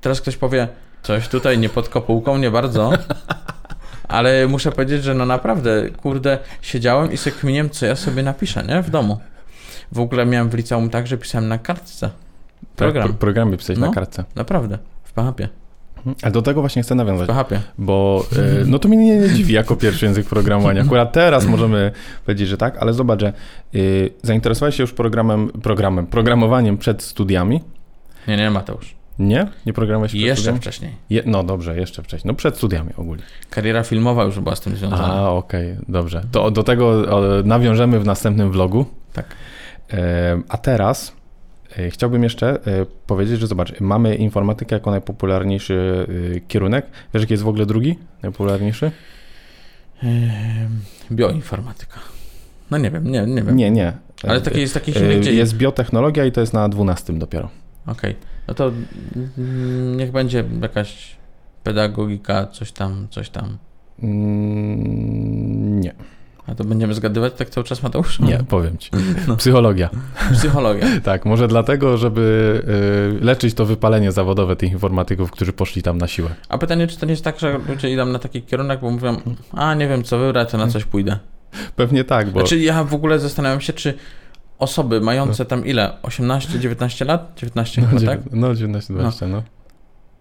Teraz 0.02 0.22
ktoś 0.22 0.38
powie, 0.38 0.68
coś 1.04 1.28
tutaj 1.28 1.58
nie 1.58 1.70
pod 1.70 1.90
kopułką, 1.90 2.38
nie 2.38 2.52
bardzo. 2.52 2.92
Ale 4.08 4.48
muszę 4.48 4.72
powiedzieć, 4.72 5.04
że 5.04 5.14
no 5.14 5.26
naprawdę, 5.26 5.90
kurde, 5.90 6.38
siedziałem 6.62 7.12
i 7.12 7.18
sobie 7.18 7.36
kminiłem, 7.36 7.70
co 7.70 7.86
ja 7.86 7.96
sobie 7.96 8.24
napiszę, 8.24 8.64
nie? 8.64 8.82
W 8.82 8.90
domu. 8.90 9.20
W 9.92 10.00
ogóle 10.00 10.26
miałem 10.26 10.50
w 10.50 10.54
liceum 10.54 10.90
tak, 10.90 11.08
że 11.08 11.18
pisałem 11.18 11.48
na 11.48 11.58
kartce. 11.58 12.10
Program. 12.76 13.04
Tak, 13.04 13.12
pro, 13.12 13.20
programy 13.20 13.58
pisać 13.58 13.78
No. 13.78 13.88
na 13.88 13.94
kartce. 13.94 14.24
Naprawdę. 14.36 14.78
W 15.04 15.14
PHP. 15.14 15.48
Mhm. 16.06 16.16
Ale 16.22 16.32
do 16.32 16.42
tego 16.42 16.62
właśnie 16.62 16.84
chcę 16.84 16.96
nawiązać, 16.96 17.30
bo 17.78 18.26
e, 18.38 18.66
no 18.66 18.80
to 18.80 18.88
mnie 18.90 18.98
nie, 18.98 19.18
nie 19.18 19.30
dziwi 19.30 19.54
jako 19.54 19.76
pierwszy 19.76 20.06
język 20.06 20.26
programowania. 20.28 20.82
Akurat 20.86 21.12
teraz 21.12 21.46
możemy 21.46 21.92
powiedzieć, 22.26 22.48
że 22.48 22.58
tak, 22.58 22.78
ale 22.78 22.94
zobacz, 22.94 23.20
że 23.20 23.34
y, 23.76 24.10
zainteresowałeś 24.24 24.76
się 24.76 24.84
już 24.84 24.94
programem, 24.94 25.50
programem, 25.50 26.08
programowaniem 26.08 26.78
przed 26.78 27.04
studiami? 27.04 27.62
Nie, 28.28 28.38
nie, 28.38 28.50
Mateusz. 28.50 28.96
Nie? 29.20 29.48
Nie 29.66 29.74
programowałeś 29.74 30.12
przed 30.12 30.22
Jeszcze 30.22 30.42
studiami? 30.42 30.60
wcześniej. 30.60 30.96
Je, 31.10 31.24
no 31.26 31.44
dobrze, 31.44 31.78
jeszcze 31.78 32.04
wcześniej. 32.04 32.28
No 32.28 32.34
przed 32.34 32.58
studiami 32.58 32.90
ogólnie. 32.98 33.24
Kariera 33.50 33.84
filmowa 33.84 34.24
już 34.24 34.40
była 34.40 34.56
z 34.56 34.62
tym 34.62 34.76
związana. 34.76 35.06
A, 35.06 35.30
okej, 35.30 35.76
dobrze. 35.88 36.24
To 36.32 36.52
do 36.52 36.64
tego 36.64 37.04
nawiążemy 37.44 38.00
w 38.00 38.06
następnym 38.06 38.52
vlogu. 38.52 38.86
Tak. 39.14 39.26
E, 39.94 40.42
a 40.50 40.58
teraz 40.58 41.10
e, 41.10 41.21
chciałbym 41.90 42.24
jeszcze 42.24 42.66
e, 42.66 42.86
powiedzieć, 43.08 43.40
że 43.40 43.48
zobacz, 43.48 43.80
mamy 43.80 44.16
informatykę 44.16 44.76
jako 44.76 44.92
najpopularniejszy 44.92 46.08
e, 46.36 46.40
kierunek. 46.40 46.86
Wiesz, 47.14 47.24
jaki 47.24 47.34
jest 47.34 47.44
w 47.44 47.48
ogóle 47.48 47.66
drugi 47.66 47.98
najpopularniejszy? 48.22 48.92
Bioinformatyka. 51.12 52.00
No 52.72 52.78
nie 52.78 52.92
wiem, 52.92 53.12
nie, 53.12 53.26
nie 53.26 53.44
wiem. 53.44 53.56
Nie, 53.56 53.72
nie. 53.72 53.94
Ale 54.24 54.38
E, 54.38 54.42
taki 54.42 54.60
jest 54.60 54.74
taki 54.74 54.92
e, 54.92 54.94
silny, 54.94 55.20
gdzie 55.20 55.34
Jest 55.34 55.58
biotechnologia 55.58 56.26
i 56.26 56.32
to 56.32 56.42
jest 56.42 56.54
na 56.54 56.70
12 56.70 57.14
dopiero. 57.14 57.50
Okej. 57.88 58.16
No 58.48 58.54
to 58.54 58.72
niech 59.98 60.12
będzie 60.12 60.44
jakaś 60.62 61.16
pedagogika, 61.64 62.48
coś 62.48 62.72
tam, 62.72 63.08
coś 63.10 63.30
tam. 63.30 63.58
Mm, 64.04 65.80
nie, 65.80 65.94
A 66.52 66.56
to 66.56 66.64
będziemy 66.64 66.94
zgadywać 66.94 67.34
tak 67.34 67.50
cały 67.50 67.64
czas, 67.64 67.84
Mateusz? 67.84 68.20
nie, 68.20 68.38
powiem 68.50 68.78
ci. 68.78 68.92
No. 69.28 69.36
Psychologia. 69.38 69.90
Psychologia. 70.34 70.86
Tak, 71.04 71.26
może 71.26 71.48
dlatego, 71.48 71.98
żeby 71.98 72.62
e, 73.22 73.26
leczyć 73.26 73.54
to 73.54 73.66
wypalenie 73.66 74.12
zawodowe 74.12 74.56
tych 74.56 74.72
informatyków, 74.72 75.32
którzy 75.32 75.54
poszli 75.54 75.82
tam 75.84 75.98
na 75.98 76.08
siłę. 76.08 76.30
A 76.50 76.58
pytanie, 76.58 76.88
czy 76.88 76.98
to 76.98 77.06
nie 77.06 77.12
jest 77.12 77.24
tak, 77.24 77.40
że 77.40 77.60
ludzie 77.70 77.90
idą 77.94 78.06
na 78.06 78.20
taki 78.20 78.42
kierunek, 78.42 78.80
bo 78.82 78.92
mówią, 78.92 79.18
a 79.52 79.74
nie 79.74 79.88
wiem 79.88 80.04
co 80.04 80.18
wybrać, 80.18 80.52
to 80.52 80.58
na 80.58 80.68
coś 80.68 80.86
pójdę. 80.86 81.20
Pewnie 81.76 82.04
tak, 82.04 82.30
bo... 82.30 82.40
Znaczy 82.40 82.60
ja 82.60 82.84
w 82.84 82.94
ogóle 82.94 83.20
zastanawiam 83.20 83.62
się, 83.62 83.74
czy 83.74 83.94
osoby 84.60 85.02
mające 85.02 85.46
tam 85.46 85.66
ile? 85.66 86.02
18, 86.04 86.60
19 86.60 87.06
lat? 87.06 87.32
19 87.36 87.82
No, 87.82 87.88
chyba, 87.88 88.12
tak? 88.12 88.20
no 88.32 88.48
19-20, 88.54 89.28
no. 89.30 89.44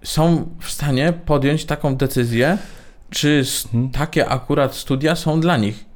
Są 0.02 0.48
w 0.60 0.70
stanie 0.70 1.12
podjąć 1.26 1.64
taką 1.64 1.96
decyzję, 1.96 2.58
czy 3.10 3.42
Mhm. 3.74 3.90
takie 3.90 4.28
akurat 4.28 4.74
studia 4.74 5.16
są 5.16 5.40
dla 5.40 5.56
nich. 5.56 5.89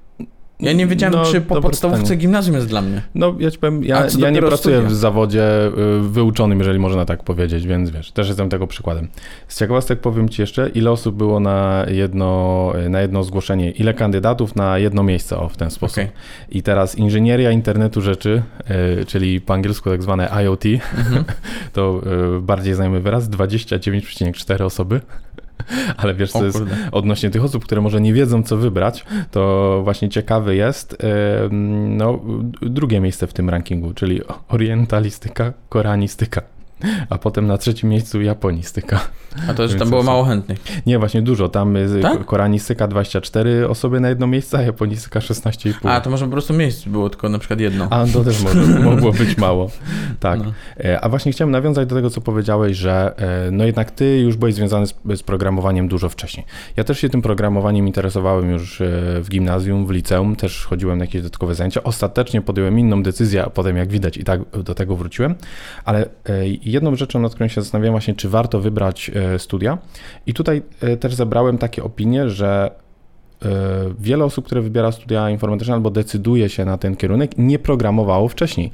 Ja 0.60 0.72
nie 0.72 0.86
wiedziałem, 0.86 1.14
No, 1.14 1.24
czy 1.24 1.40
po 1.40 1.60
podstawówce 1.60 2.02
pytanie. 2.02 2.20
gimnazjum 2.20 2.54
jest 2.56 2.68
dla 2.68 2.82
mnie. 2.82 3.02
No, 3.14 3.34
ja 3.38 3.50
ci 3.50 3.58
powiem, 3.58 3.84
ja, 3.84 4.06
ja 4.18 4.30
nie 4.30 4.38
pracuję 4.42 4.76
studia? 4.76 4.90
w 4.90 4.94
zawodzie 4.94 5.66
y, 5.66 6.00
wyuczonym, 6.08 6.58
jeżeli 6.58 6.78
można 6.78 7.04
tak 7.04 7.22
powiedzieć, 7.22 7.66
więc 7.66 7.90
wiesz, 7.90 8.12
też 8.12 8.28
jestem 8.28 8.48
tego 8.48 8.66
przykładem. 8.66 9.08
Z 9.48 9.58
ciekawostek 9.58 10.00
powiem 10.00 10.28
ci 10.28 10.42
jeszcze, 10.42 10.68
ile 10.68 10.90
osób 10.90 11.16
było 11.16 11.40
na 11.40 11.84
jedno, 11.88 12.72
na 12.88 13.00
jedno 13.00 13.24
zgłoszenie, 13.24 13.70
ile 13.70 13.94
kandydatów 13.94 14.56
na 14.56 14.78
jedno 14.78 15.02
miejsce, 15.02 15.36
o, 15.38 15.48
w 15.48 15.56
ten 15.56 15.70
sposób. 15.70 15.94
Okej. 15.98 16.08
I 16.50 16.62
teraz 16.62 16.94
inżynieria 16.98 17.50
internetu 17.50 18.00
rzeczy, 18.00 18.42
y, 19.00 19.04
czyli 19.04 19.40
po 19.40 19.54
angielsku 19.54 19.90
tak 19.90 20.02
zwane 20.02 20.28
IoT, 20.44 20.64
Mhm. 20.98 21.24
to 21.72 22.00
y, 22.36 22.40
bardziej 22.40 22.74
znajomy 22.74 23.00
wyraz, 23.00 23.30
29,4 23.30 24.62
osoby. 24.64 25.00
Ale 25.96 26.14
wiesz, 26.14 26.32
co 26.32 26.44
jest 26.44 26.62
odnośnie 26.92 27.30
tych 27.30 27.44
osób, 27.44 27.64
które 27.64 27.80
może 27.80 28.00
nie 28.00 28.12
wiedzą, 28.12 28.42
co 28.42 28.56
wybrać, 28.56 29.04
to 29.30 29.80
właśnie 29.84 30.08
ciekawy 30.08 30.56
jest 30.56 30.96
no, 31.50 32.20
drugie 32.62 33.00
miejsce 33.00 33.26
w 33.26 33.32
tym 33.32 33.50
rankingu, 33.50 33.94
czyli 33.94 34.20
orientalistyka, 34.48 35.52
koranistyka. 35.68 36.53
A 37.10 37.18
potem 37.18 37.46
na 37.46 37.58
trzecim 37.58 37.88
miejscu 37.88 38.22
japonistyka. 38.22 39.00
A 39.48 39.54
to 39.54 39.68
Więc 39.68 39.78
tam 39.78 39.90
było 39.90 40.02
mało 40.02 40.24
chętnych. 40.24 40.58
Nie, 40.86 40.98
właśnie 40.98 41.22
dużo. 41.22 41.48
Tam 41.48 41.74
jest 41.74 41.94
Tak? 42.02 42.24
koranistyka 42.24 42.88
24 42.88 43.68
osoby 43.68 44.00
na 44.00 44.08
jedno 44.08 44.26
miejsce, 44.26 44.58
a 44.58 44.62
japonistyka 44.62 45.20
16,5. 45.20 45.74
A, 45.88 46.00
to 46.00 46.10
może 46.10 46.24
po 46.24 46.30
prostu 46.32 46.54
miejsc 46.54 46.84
było 46.84 47.10
tylko 47.10 47.28
na 47.28 47.38
przykład 47.38 47.60
jedno. 47.60 47.86
A 47.90 48.06
to 48.06 48.24
też 48.24 48.42
mogło, 48.42 48.62
mogło 48.90 49.12
być 49.12 49.38
mało. 49.38 49.70
Tak. 50.20 50.38
No. 50.38 50.52
E, 50.84 51.00
A 51.00 51.08
właśnie 51.08 51.32
chciałem 51.32 51.50
nawiązać 51.50 51.88
do 51.88 51.94
tego, 51.94 52.10
co 52.10 52.20
powiedziałeś, 52.20 52.76
że 52.76 53.14
e, 53.46 53.50
no 53.50 53.64
jednak 53.64 53.90
ty 53.90 54.18
już 54.18 54.36
byłeś 54.36 54.54
związany 54.54 54.86
z, 54.86 54.94
z 55.16 55.22
programowaniem 55.22 55.88
dużo 55.88 56.08
wcześniej. 56.08 56.46
Ja 56.76 56.84
też 56.84 56.98
się 56.98 57.08
tym 57.08 57.22
programowaniem 57.22 57.86
interesowałem 57.86 58.50
już 58.50 58.80
e, 58.80 58.84
w 59.22 59.28
gimnazjum, 59.28 59.86
w 59.86 59.90
liceum, 59.90 60.36
też 60.36 60.64
chodziłem 60.64 60.98
na 60.98 61.04
jakieś 61.04 61.22
dodatkowe 61.22 61.54
zajęcia. 61.54 61.82
Ostatecznie 61.82 62.42
podjąłem 62.42 62.78
inną 62.78 63.02
decyzję, 63.02 63.44
a 63.44 63.50
potem 63.50 63.76
jak 63.76 63.88
widać 63.88 64.16
i 64.16 64.24
tak 64.24 64.40
do 64.62 64.74
tego 64.74 64.96
wróciłem. 64.96 65.34
Ale 65.84 66.08
jedną 66.74 66.96
rzeczą, 66.96 67.20
nad 67.20 67.34
którą 67.34 67.48
się 67.48 67.60
zastanawiałem 67.60 67.94
właśnie, 67.94 68.14
czy 68.14 68.28
warto 68.28 68.60
wybrać 68.60 69.10
e, 69.14 69.38
studia. 69.38 69.78
I 70.26 70.34
tutaj 70.34 70.62
e, 70.80 70.96
też 70.96 71.14
zebrałem 71.14 71.58
takie 71.58 71.84
opinie, 71.84 72.28
że 72.28 72.70
e, 73.44 73.48
wiele 73.98 74.24
osób, 74.24 74.46
które 74.46 74.60
wybiera 74.60 74.92
studia 74.92 75.30
informatyczne 75.30 75.74
albo 75.74 75.90
decyduje 75.90 76.48
się 76.48 76.64
na 76.64 76.78
ten 76.78 76.96
kierunek, 76.96 77.30
nie 77.38 77.58
programowało 77.58 78.28
wcześniej. 78.28 78.70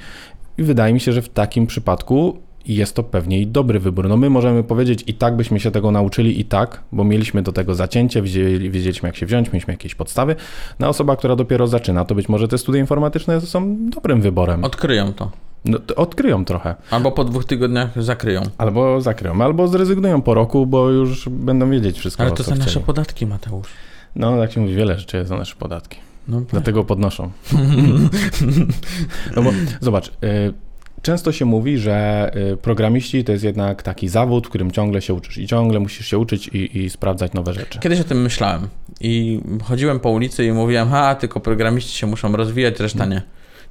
I 0.58 0.62
wydaje 0.62 0.94
mi 0.94 1.00
się, 1.00 1.12
że 1.12 1.22
w 1.22 1.28
takim 1.28 1.66
przypadku 1.66 2.38
jest 2.66 2.94
to 2.94 3.02
pewnie 3.02 3.40
i 3.40 3.46
dobry 3.46 3.80
wybór. 3.80 4.08
No 4.08 4.16
my 4.16 4.30
możemy 4.30 4.64
powiedzieć, 4.64 5.04
i 5.06 5.14
tak 5.14 5.36
byśmy 5.36 5.60
się 5.60 5.70
tego 5.70 5.90
nauczyli, 5.90 6.40
i 6.40 6.44
tak, 6.44 6.82
bo 6.92 7.04
mieliśmy 7.04 7.42
do 7.42 7.52
tego 7.52 7.74
zacięcie, 7.74 8.22
wiedzieli, 8.22 8.70
wiedzieliśmy 8.70 9.08
jak 9.08 9.16
się 9.16 9.26
wziąć, 9.26 9.52
mieliśmy 9.52 9.74
jakieś 9.74 9.94
podstawy. 9.94 10.36
Na 10.78 10.88
osoba, 10.88 11.16
która 11.16 11.36
dopiero 11.36 11.66
zaczyna, 11.66 12.04
to 12.04 12.14
być 12.14 12.28
może 12.28 12.48
te 12.48 12.58
studia 12.58 12.80
informatyczne 12.80 13.40
są 13.40 13.76
dobrym 13.90 14.20
wyborem. 14.20 14.64
Odkryją 14.64 15.12
to. 15.12 15.30
No, 15.64 15.78
odkryją 15.96 16.44
trochę. 16.44 16.74
Albo 16.90 17.12
po 17.12 17.24
dwóch 17.24 17.44
tygodniach 17.44 18.02
zakryją. 18.02 18.42
Albo 18.58 19.00
zakryją, 19.00 19.42
albo 19.42 19.68
zrezygnują 19.68 20.22
po 20.22 20.34
roku, 20.34 20.66
bo 20.66 20.90
już 20.90 21.28
będą 21.28 21.70
wiedzieć 21.70 21.98
wszystko, 21.98 22.22
Ale 22.22 22.32
to 22.32 22.42
za 22.42 22.54
nasze 22.54 22.80
podatki, 22.80 23.26
Mateusz. 23.26 23.68
No, 24.16 24.38
tak 24.38 24.52
się 24.52 24.60
mówi, 24.60 24.74
wiele 24.74 24.98
rzeczy 24.98 25.16
jest 25.16 25.28
za 25.28 25.36
nasze 25.36 25.56
podatki. 25.56 25.98
No, 26.28 26.40
Dlatego 26.40 26.84
podnoszą. 26.84 27.30
No 29.36 29.42
bo 29.42 29.50
zobacz, 29.80 30.08
y, 30.08 30.10
często 31.02 31.32
się 31.32 31.44
mówi, 31.44 31.78
że 31.78 32.30
y, 32.52 32.56
programiści 32.56 33.24
to 33.24 33.32
jest 33.32 33.44
jednak 33.44 33.82
taki 33.82 34.08
zawód, 34.08 34.46
w 34.46 34.50
którym 34.50 34.70
ciągle 34.70 35.02
się 35.02 35.14
uczysz 35.14 35.38
i 35.38 35.46
ciągle 35.46 35.80
musisz 35.80 36.06
się 36.06 36.18
uczyć 36.18 36.48
i, 36.48 36.78
i 36.78 36.90
sprawdzać 36.90 37.32
nowe 37.32 37.54
rzeczy. 37.54 37.78
Kiedyś 37.78 38.00
o 38.00 38.04
tym 38.04 38.22
myślałem 38.22 38.68
i 39.00 39.40
chodziłem 39.64 40.00
po 40.00 40.10
ulicy 40.10 40.44
i 40.44 40.52
mówiłem, 40.52 40.88
ha, 40.88 41.14
tylko 41.14 41.40
programiści 41.40 41.98
się 41.98 42.06
muszą 42.06 42.36
rozwijać, 42.36 42.80
reszta 42.80 43.06
nie. 43.06 43.22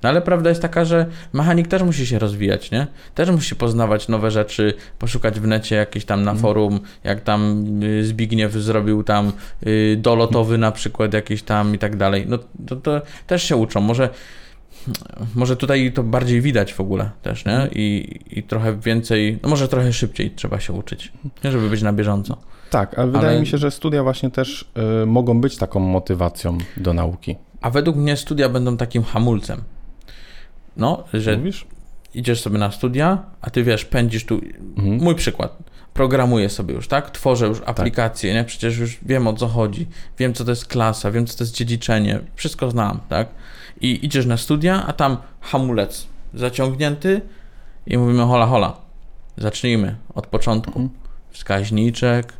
No 0.03 0.09
ale 0.09 0.21
prawda 0.21 0.49
jest 0.49 0.61
taka, 0.61 0.85
że 0.85 1.05
mechanik 1.33 1.67
też 1.67 1.83
musi 1.83 2.07
się 2.07 2.19
rozwijać, 2.19 2.71
nie? 2.71 2.87
Też 3.15 3.29
musi 3.29 3.55
poznawać 3.55 4.07
nowe 4.07 4.31
rzeczy, 4.31 4.73
poszukać 4.99 5.39
w 5.39 5.47
necie 5.47 5.75
jakieś 5.75 6.05
tam 6.05 6.23
na 6.23 6.35
forum, 6.35 6.79
jak 7.03 7.21
tam 7.21 7.63
y, 7.83 8.05
Zbigniew 8.05 8.53
zrobił 8.53 9.03
tam 9.03 9.31
y, 9.67 9.97
dolotowy 10.01 10.57
na 10.57 10.71
przykład 10.71 11.13
jakiś 11.13 11.43
tam 11.43 11.75
i 11.75 11.77
tak 11.77 11.95
dalej. 11.95 12.25
No 12.27 12.37
to, 12.67 12.75
to 12.75 13.01
też 13.27 13.43
się 13.43 13.55
uczą. 13.55 13.81
Może, 13.81 14.09
może 15.35 15.55
tutaj 15.57 15.91
to 15.93 16.03
bardziej 16.03 16.41
widać 16.41 16.73
w 16.73 16.79
ogóle 16.79 17.09
też, 17.21 17.45
nie? 17.45 17.67
I, 17.71 18.19
I 18.29 18.43
trochę 18.43 18.79
więcej, 18.79 19.39
no 19.43 19.49
może 19.49 19.67
trochę 19.67 19.93
szybciej 19.93 20.31
trzeba 20.31 20.59
się 20.59 20.73
uczyć, 20.73 21.13
nie? 21.43 21.51
Żeby 21.51 21.69
być 21.69 21.81
na 21.81 21.93
bieżąco. 21.93 22.37
Tak, 22.69 22.99
ale 22.99 23.07
wydaje 23.07 23.27
Ale- 23.27 23.39
mi 23.39 23.47
się, 23.47 23.57
że 23.57 23.71
studia 23.71 24.03
właśnie 24.03 24.31
też 24.31 24.71
y, 25.03 25.05
mogą 25.05 25.41
być 25.41 25.57
taką 25.57 25.79
motywacją 25.79 26.57
do 26.77 26.93
nauki. 26.93 27.35
A 27.61 27.69
według 27.69 27.95
mnie 27.95 28.17
studia 28.17 28.49
będą 28.49 28.77
takim 28.77 29.03
hamulcem. 29.03 29.61
No, 30.79 31.03
że 31.13 31.37
Mówisz? 31.37 31.67
idziesz 32.13 32.41
sobie 32.41 32.57
na 32.57 32.71
studia, 32.71 33.23
a 33.41 33.49
ty 33.49 33.63
wiesz, 33.63 33.85
pędzisz 33.85 34.25
tu. 34.25 34.41
Mhm. 34.77 34.97
Mój 35.03 35.15
przykład. 35.15 35.57
Programuję 35.93 36.49
sobie 36.49 36.73
już, 36.73 36.87
tak? 36.87 37.11
Tworzę 37.11 37.47
już 37.47 37.61
aplikacje, 37.65 38.33
nie? 38.33 38.43
Przecież 38.43 38.77
już 38.77 38.97
wiem 39.01 39.27
o 39.27 39.33
co 39.33 39.47
chodzi. 39.47 39.87
Wiem, 40.17 40.33
co 40.33 40.45
to 40.45 40.51
jest 40.51 40.65
klasa, 40.65 41.11
wiem, 41.11 41.25
co 41.27 41.37
to 41.37 41.43
jest 41.43 41.55
dziedziczenie. 41.55 42.19
Wszystko 42.35 42.71
znam, 42.71 42.99
tak? 43.09 43.27
I 43.81 44.05
idziesz 44.05 44.25
na 44.25 44.37
studia, 44.37 44.85
a 44.87 44.93
tam 44.93 45.17
hamulec 45.41 46.07
zaciągnięty 46.33 47.21
i 47.87 47.97
mówimy 47.97 48.23
hola, 48.23 48.45
hola. 48.45 48.77
Zacznijmy 49.37 49.95
od 50.13 50.27
początku. 50.27 50.79
Mhm. 50.79 50.89
Wskaźniczek, 51.31 52.33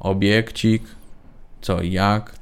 obiekcik, 0.00 0.82
co 1.60 1.80
i 1.80 1.92
jak. 1.92 2.39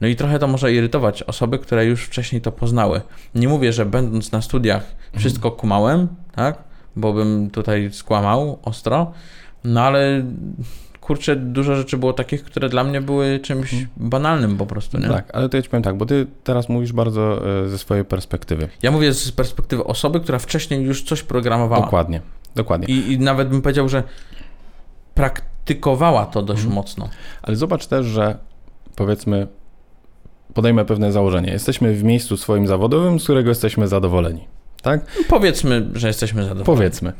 No 0.00 0.08
i 0.08 0.16
trochę 0.16 0.38
to 0.38 0.46
może 0.46 0.72
irytować 0.72 1.22
osoby, 1.22 1.58
które 1.58 1.86
już 1.86 2.04
wcześniej 2.04 2.40
to 2.40 2.52
poznały. 2.52 3.00
Nie 3.34 3.48
mówię, 3.48 3.72
że 3.72 3.86
będąc 3.86 4.32
na 4.32 4.42
studiach 4.42 4.82
wszystko 5.18 5.50
kumałem, 5.50 6.08
tak? 6.34 6.58
Bo 6.96 7.12
bym 7.12 7.50
tutaj 7.50 7.90
skłamał 7.92 8.58
ostro. 8.62 9.12
No 9.64 9.82
ale 9.82 10.22
kurczę, 11.00 11.36
dużo 11.36 11.76
rzeczy 11.76 11.96
było 11.98 12.12
takich, 12.12 12.44
które 12.44 12.68
dla 12.68 12.84
mnie 12.84 13.00
były 13.00 13.38
czymś 13.38 13.74
banalnym 13.96 14.56
po 14.56 14.66
prostu, 14.66 14.98
nie? 14.98 15.08
Tak, 15.08 15.30
ale 15.34 15.48
to 15.48 15.56
ja 15.56 15.62
ci 15.62 15.68
powiem 15.68 15.82
tak, 15.82 15.96
bo 15.96 16.06
ty 16.06 16.26
teraz 16.44 16.68
mówisz 16.68 16.92
bardzo 16.92 17.40
y, 17.64 17.68
ze 17.68 17.78
swojej 17.78 18.04
perspektywy. 18.04 18.68
Ja 18.82 18.90
mówię 18.90 19.12
z 19.12 19.32
perspektywy 19.32 19.84
osoby, 19.84 20.20
która 20.20 20.38
wcześniej 20.38 20.82
już 20.82 21.02
coś 21.02 21.22
programowała. 21.22 21.82
Dokładnie, 21.84 22.20
dokładnie. 22.54 22.86
I, 22.86 23.12
I 23.12 23.18
nawet 23.18 23.48
bym 23.48 23.62
powiedział, 23.62 23.88
że 23.88 24.02
praktykowała 25.14 26.26
to 26.26 26.42
dość 26.42 26.60
Mhm. 26.60 26.74
mocno. 26.74 27.08
Ale 27.42 27.56
zobacz 27.56 27.86
też, 27.86 28.06
że 28.06 28.38
powiedzmy, 28.96 29.46
podejmę 30.54 30.84
pewne 30.84 31.12
założenie. 31.12 31.52
Jesteśmy 31.52 31.94
w 31.94 32.04
miejscu 32.04 32.36
swoim 32.36 32.66
zawodowym, 32.66 33.20
z 33.20 33.24
którego 33.24 33.48
jesteśmy 33.48 33.88
zadowoleni. 33.88 34.44
Tak? 34.82 35.00
Powiedzmy, 35.28 35.88
że 35.94 36.06
jesteśmy 36.06 36.42
zadowoleni. 36.42 36.66
Powiedzmy. 36.66 37.12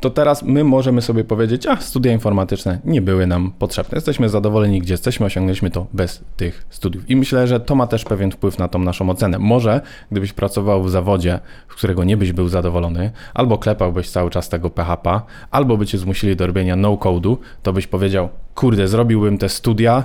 To 0.00 0.10
teraz 0.10 0.42
my 0.42 0.64
możemy 0.64 1.02
sobie 1.02 1.24
powiedzieć, 1.24 1.66
a 1.66 1.76
studia 1.76 2.12
informatyczne 2.12 2.80
nie 2.84 3.02
były 3.02 3.26
nam 3.26 3.52
potrzebne. 3.58 3.96
Jesteśmy 3.96 4.28
zadowoleni, 4.28 4.80
gdzie 4.80 4.94
jesteśmy, 4.94 5.26
osiągnęliśmy 5.26 5.70
to 5.70 5.86
bez 5.92 6.24
tych 6.36 6.66
studiów. 6.70 7.10
I 7.10 7.16
myślę, 7.16 7.46
że 7.46 7.60
to 7.60 7.74
ma 7.74 7.86
też 7.86 8.04
pewien 8.04 8.30
wpływ 8.30 8.58
na 8.58 8.68
tą 8.68 8.78
naszą 8.78 9.10
ocenę. 9.10 9.38
Może 9.38 9.80
gdybyś 10.10 10.32
pracował 10.32 10.82
w 10.82 10.90
zawodzie, 10.90 11.40
w 11.68 11.74
którego 11.74 12.04
nie 12.04 12.16
byś 12.16 12.32
był 12.32 12.48
zadowolony, 12.48 13.10
albo 13.34 13.58
klepałbyś 13.58 14.10
cały 14.10 14.30
czas 14.30 14.48
tego 14.48 14.70
PHP, 14.70 15.20
albo 15.50 15.76
by 15.76 15.86
cię 15.86 15.98
zmusili 15.98 16.36
do 16.36 16.46
robienia 16.46 16.76
no-code'u, 16.76 17.36
to 17.62 17.72
byś 17.72 17.86
powiedział, 17.86 18.28
kurde, 18.54 18.88
zrobiłbym 18.88 19.38
te 19.38 19.48
studia, 19.48 20.04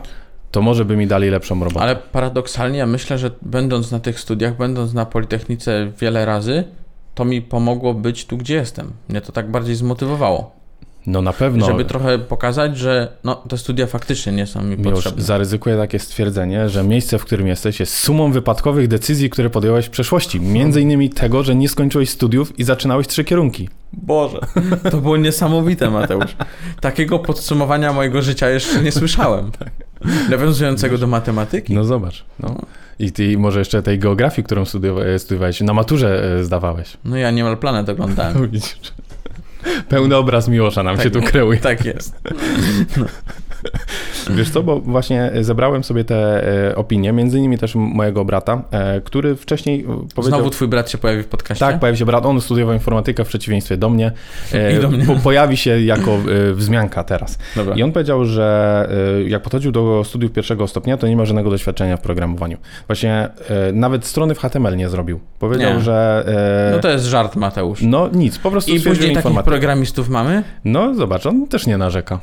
to 0.51 0.61
może 0.61 0.85
by 0.85 0.97
mi 0.97 1.07
dali 1.07 1.29
lepszą 1.29 1.59
robotę. 1.59 1.81
Ale 1.81 1.95
paradoksalnie 1.95 2.79
ja 2.79 2.85
myślę, 2.85 3.17
że 3.17 3.31
będąc 3.41 3.91
na 3.91 3.99
tych 3.99 4.19
studiach, 4.19 4.57
będąc 4.57 4.93
na 4.93 5.05
Politechnice 5.05 5.91
wiele 5.99 6.25
razy, 6.25 6.63
to 7.15 7.25
mi 7.25 7.41
pomogło 7.41 7.93
być 7.93 8.25
tu, 8.25 8.37
gdzie 8.37 8.55
jestem. 8.55 8.91
Mnie 9.09 9.21
to 9.21 9.31
tak 9.31 9.51
bardziej 9.51 9.75
zmotywowało. 9.75 10.61
No 11.07 11.21
na 11.21 11.33
pewno. 11.33 11.65
Żeby 11.65 11.85
trochę 11.85 12.19
pokazać, 12.19 12.77
że 12.77 13.11
no, 13.23 13.35
te 13.35 13.57
studia 13.57 13.87
faktycznie 13.87 14.31
nie 14.31 14.47
są 14.47 14.63
mi 14.63 14.77
Miłosz, 14.77 14.93
potrzebne. 14.93 15.23
zaryzykuję 15.23 15.77
takie 15.77 15.99
stwierdzenie, 15.99 16.69
że 16.69 16.83
miejsce, 16.83 17.19
w 17.19 17.25
którym 17.25 17.47
jesteś, 17.47 17.79
jest 17.79 17.93
sumą 17.93 18.31
wypadkowych 18.31 18.87
decyzji, 18.87 19.29
które 19.29 19.49
podjąłeś 19.49 19.85
w 19.85 19.89
przeszłości. 19.89 20.41
Między 20.41 20.81
innymi 20.81 21.09
tego, 21.09 21.43
że 21.43 21.55
nie 21.55 21.69
skończyłeś 21.69 22.09
studiów 22.09 22.59
i 22.59 22.63
zaczynałeś 22.63 23.07
trzy 23.07 23.23
kierunki. 23.23 23.69
Boże, 23.93 24.39
to 24.91 24.97
było 24.97 25.17
niesamowite, 25.17 25.89
Mateusz. 25.89 26.35
Takiego 26.81 27.19
podsumowania 27.19 27.93
mojego 27.93 28.21
życia 28.21 28.49
jeszcze 28.49 28.83
nie 28.83 28.91
słyszałem. 28.91 29.51
Nawiązującego 30.29 30.97
do 30.97 31.07
matematyki. 31.07 31.73
No 31.73 31.83
zobacz. 31.83 32.25
No. 32.39 32.55
I 32.99 33.11
ty 33.11 33.37
może 33.37 33.59
jeszcze 33.59 33.81
tej 33.83 33.99
geografii, 33.99 34.45
którą 34.45 34.63
studiowa- 34.63 35.19
studiowałeś, 35.19 35.61
na 35.61 35.73
maturze 35.73 36.35
e, 36.39 36.43
zdawałeś. 36.43 36.97
No 37.05 37.17
ja 37.17 37.31
niemal 37.31 37.57
planet 37.57 37.89
oglądałem. 37.89 38.41
Widzisz? 38.51 38.75
Pełny 39.89 40.15
obraz 40.15 40.47
Miłosza 40.47 40.83
nam 40.83 40.95
Tak, 40.95 41.03
się 41.03 41.11
tu 41.11 41.21
kreuje. 41.21 41.59
Tak 41.69 41.85
jest. 41.85 42.15
Wiesz 44.37 44.49
co, 44.49 44.63
bo 44.63 44.79
właśnie 44.79 45.31
zebrałem 45.41 45.83
sobie 45.83 46.03
te 46.03 46.47
e, 46.69 46.75
opinie, 46.75 47.11
między 47.11 47.39
innymi 47.39 47.57
też 47.57 47.75
mojego 47.75 48.25
brata, 48.25 48.63
e, 48.71 49.01
który 49.01 49.35
wcześniej 49.35 49.81
e, 49.81 49.85
powiedział... 50.15 50.39
Znowu 50.39 50.49
twój 50.49 50.67
brat 50.67 50.89
się 50.89 50.97
pojawi 50.97 51.23
w 51.23 51.27
podcaście? 51.27 51.65
Tak, 51.65 51.79
pojawi 51.79 51.97
się 51.97 52.05
brat, 52.05 52.25
on 52.25 52.41
studiował 52.41 52.73
informatykę 52.73 53.25
w 53.25 53.27
przeciwieństwie 53.27 53.77
do 53.77 53.89
mnie. 53.89 54.11
E, 54.53 54.73
I 54.77 54.81
do 54.81 54.89
mnie. 54.89 55.05
Po, 55.05 55.15
pojawi 55.15 55.57
się 55.57 55.81
jako 55.81 56.11
e, 56.11 56.53
wzmianka 56.53 57.03
teraz. 57.03 57.37
Dobra. 57.55 57.75
I 57.75 57.83
on 57.83 57.91
powiedział, 57.91 58.25
że 58.25 58.87
e, 59.17 59.23
jak 59.23 59.41
podchodził 59.41 59.71
do 59.71 60.03
studiów 60.05 60.31
pierwszego 60.31 60.67
stopnia, 60.67 60.97
to 60.97 61.07
nie 61.07 61.15
ma 61.15 61.25
żadnego 61.25 61.49
doświadczenia 61.49 61.97
w 61.97 62.01
programowaniu. 62.01 62.57
Właśnie 62.87 63.29
e, 63.49 63.71
nawet 63.73 64.05
strony 64.05 64.35
w 64.35 64.39
HTML 64.39 64.77
nie 64.77 64.89
zrobił. 64.89 65.19
Powiedział, 65.39 65.73
Nie. 65.73 65.79
że... 65.81 66.23
e, 66.69 66.71
No 66.75 66.79
to 66.79 66.89
jest 66.89 67.05
żart, 67.05 67.35
Mateusz. 67.35 67.81
No 67.81 68.09
nic, 68.13 68.37
po 68.37 68.51
prostu 68.51 68.71
I 68.71 68.79
później 68.79 69.13
takich 69.15 69.43
programistów 69.43 70.09
mamy? 70.09 70.43
No 70.65 70.95
zobacz, 70.95 71.25
on 71.25 71.47
też 71.47 71.67
nie 71.67 71.77
narzeka. 71.77 72.19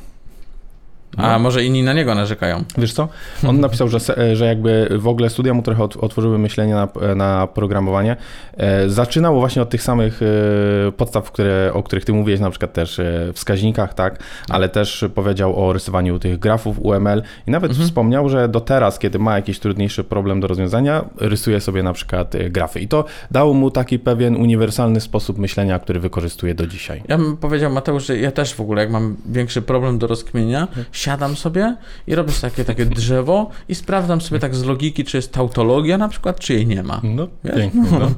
A 1.18 1.38
może 1.38 1.64
inni 1.64 1.82
na 1.82 1.92
niego 1.92 2.14
narzekają. 2.14 2.64
Wiesz 2.78 2.92
co? 2.92 3.08
On 3.48 3.60
napisał, 3.66 3.88
że, 3.88 4.00
se- 4.00 4.36
że 4.36 4.46
jakby 4.46 4.88
w 4.98 5.08
ogóle 5.08 5.30
studia 5.30 5.54
mu 5.54 5.62
trochę 5.62 5.82
ot- 5.82 5.96
otworzyły 6.00 6.38
myślenie 6.38 6.74
na, 6.74 6.88
na 7.16 7.46
programowanie. 7.46 8.16
E, 8.56 8.88
Zaczynał 8.88 9.34
właśnie 9.40 9.62
od 9.62 9.70
tych 9.70 9.82
samych 9.82 10.20
e, 10.22 10.92
podstaw, 10.92 11.32
które, 11.32 11.70
o 11.74 11.82
których 11.82 12.04
ty 12.04 12.12
mówiłeś, 12.12 12.40
na 12.40 12.50
przykład 12.50 12.72
też 12.72 12.98
e, 12.98 13.32
wskaźnikach, 13.34 13.94
tak? 13.94 14.18
Ale 14.48 14.68
też 14.68 15.04
powiedział 15.14 15.64
o 15.68 15.72
rysowaniu 15.72 16.18
tych 16.18 16.38
grafów 16.38 16.78
UML 16.80 17.22
i 17.46 17.50
nawet 17.50 17.72
wspomniał, 17.72 18.28
że 18.28 18.48
do 18.48 18.60
teraz, 18.60 18.98
kiedy 18.98 19.18
ma 19.18 19.36
jakiś 19.36 19.58
trudniejszy 19.60 20.04
problem 20.04 20.40
do 20.40 20.46
rozwiązania, 20.48 21.04
rysuje 21.16 21.60
sobie 21.60 21.82
na 21.82 21.92
przykład 21.92 22.34
e, 22.34 22.50
grafy. 22.50 22.80
I 22.80 22.88
to 22.88 23.04
dało 23.30 23.54
mu 23.54 23.70
taki 23.70 23.98
pewien 23.98 24.36
uniwersalny 24.36 25.00
sposób 25.00 25.38
myślenia, 25.38 25.78
który 25.78 26.00
wykorzystuje 26.00 26.54
do 26.54 26.66
dzisiaj. 26.66 27.02
Ja 27.08 27.18
bym 27.18 27.36
powiedział, 27.36 27.70
Mateusz, 27.72 28.06
że 28.06 28.18
ja 28.18 28.30
też 28.30 28.54
w 28.54 28.60
ogóle, 28.60 28.82
jak 28.82 28.90
mam 28.90 29.16
większy 29.26 29.62
problem 29.62 29.98
do 29.98 30.06
rozkminienia, 30.06 30.68
siadam 31.08 31.36
sobie 31.36 31.76
i 32.06 32.14
robię 32.14 32.32
sobie 32.32 32.50
takie, 32.50 32.64
takie 32.64 32.86
drzewo 32.86 33.50
i 33.68 33.74
sprawdzam 33.74 34.20
sobie 34.20 34.40
tak 34.40 34.54
z 34.54 34.64
logiki, 34.64 35.04
czy 35.04 35.16
jest 35.16 35.32
tautologia 35.32 35.98
na 35.98 36.08
przykład, 36.08 36.40
czy 36.40 36.54
jej 36.54 36.66
nie 36.66 36.82
ma. 36.82 37.00
No, 37.04 37.28
Wiesz? 37.44 37.56
pięknie. 37.56 37.82
No. 37.98 38.10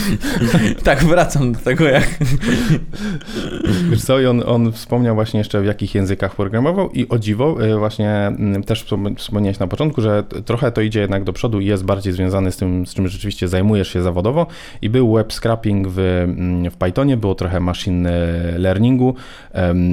tak 0.84 1.04
wracam 1.04 1.52
do 1.52 1.58
tego, 1.58 1.84
jak... 1.84 2.08
Wiesz 3.90 4.02
co, 4.02 4.20
i 4.20 4.26
on, 4.26 4.42
on 4.46 4.72
wspomniał 4.72 5.14
właśnie 5.14 5.38
jeszcze 5.38 5.60
w 5.60 5.64
jakich 5.64 5.94
językach 5.94 6.36
programował 6.36 6.90
i 6.90 7.08
o 7.08 7.18
dziwo, 7.18 7.64
y, 7.64 7.78
właśnie 7.78 8.10
mm, 8.10 8.62
też 8.62 8.84
wspom- 8.84 9.16
wspomniałeś 9.16 9.58
na 9.58 9.66
początku, 9.66 10.00
że 10.00 10.24
trochę 10.44 10.72
to 10.72 10.80
idzie 10.80 11.00
jednak 11.00 11.24
do 11.24 11.32
przodu 11.32 11.60
i 11.60 11.66
jest 11.66 11.84
bardziej 11.84 12.12
związany 12.12 12.52
z 12.52 12.56
tym, 12.56 12.86
z 12.86 12.94
czym 12.94 13.08
rzeczywiście 13.08 13.48
zajmujesz 13.48 13.88
się 13.88 14.02
zawodowo 14.02 14.46
i 14.82 14.90
był 14.90 15.12
web 15.12 15.32
scrapping 15.32 15.88
w, 15.88 15.98
mm, 15.98 16.70
w 16.70 16.76
Pythonie, 16.76 17.16
było 17.16 17.34
trochę 17.34 17.60
machine 17.60 18.10
learningu. 18.58 19.14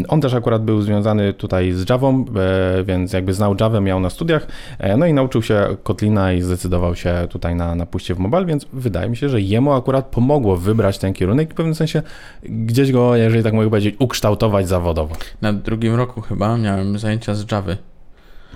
On 0.07 0.21
też 0.21 0.33
akurat 0.33 0.63
był 0.63 0.81
związany 0.81 1.33
tutaj 1.33 1.71
z 1.71 1.85
Javą, 2.09 2.25
e, 2.35 2.83
więc 2.83 3.13
jakby 3.13 3.33
znał 3.33 3.55
Javę, 3.59 3.81
miał 3.81 3.99
na 3.99 4.09
studiach, 4.09 4.47
e, 4.79 4.97
no 4.97 5.05
i 5.05 5.13
nauczył 5.13 5.41
się 5.41 5.67
Kotlina 5.83 6.33
i 6.33 6.41
zdecydował 6.41 6.95
się 6.95 7.27
tutaj 7.29 7.55
na, 7.55 7.75
na 7.75 7.85
pójście 7.85 8.15
w 8.15 8.19
mobile, 8.19 8.45
więc 8.45 8.65
wydaje 8.73 9.09
mi 9.09 9.17
się, 9.17 9.29
że 9.29 9.41
jemu 9.41 9.73
akurat 9.73 10.05
pomogło 10.05 10.57
wybrać 10.57 10.97
ten 10.97 11.13
kierunek 11.13 11.49
i 11.49 11.51
w 11.53 11.55
pewnym 11.55 11.75
sensie 11.75 12.01
gdzieś 12.43 12.91
go, 12.91 13.15
jeżeli 13.15 13.43
tak 13.43 13.53
mogę 13.53 13.69
powiedzieć, 13.69 13.95
ukształtować 13.99 14.67
zawodowo. 14.67 15.15
Na 15.41 15.53
drugim 15.53 15.95
roku 15.95 16.21
chyba 16.21 16.57
miałem 16.57 16.99
zajęcia 16.99 17.35
z 17.35 17.51
Javy. 17.51 17.77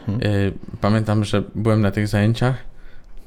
Y, 0.10 0.54
Pamiętam, 0.82 1.24
że 1.24 1.44
byłem 1.56 1.82
na 1.82 1.92
tych 1.92 2.08
zajęciach. 2.08 2.73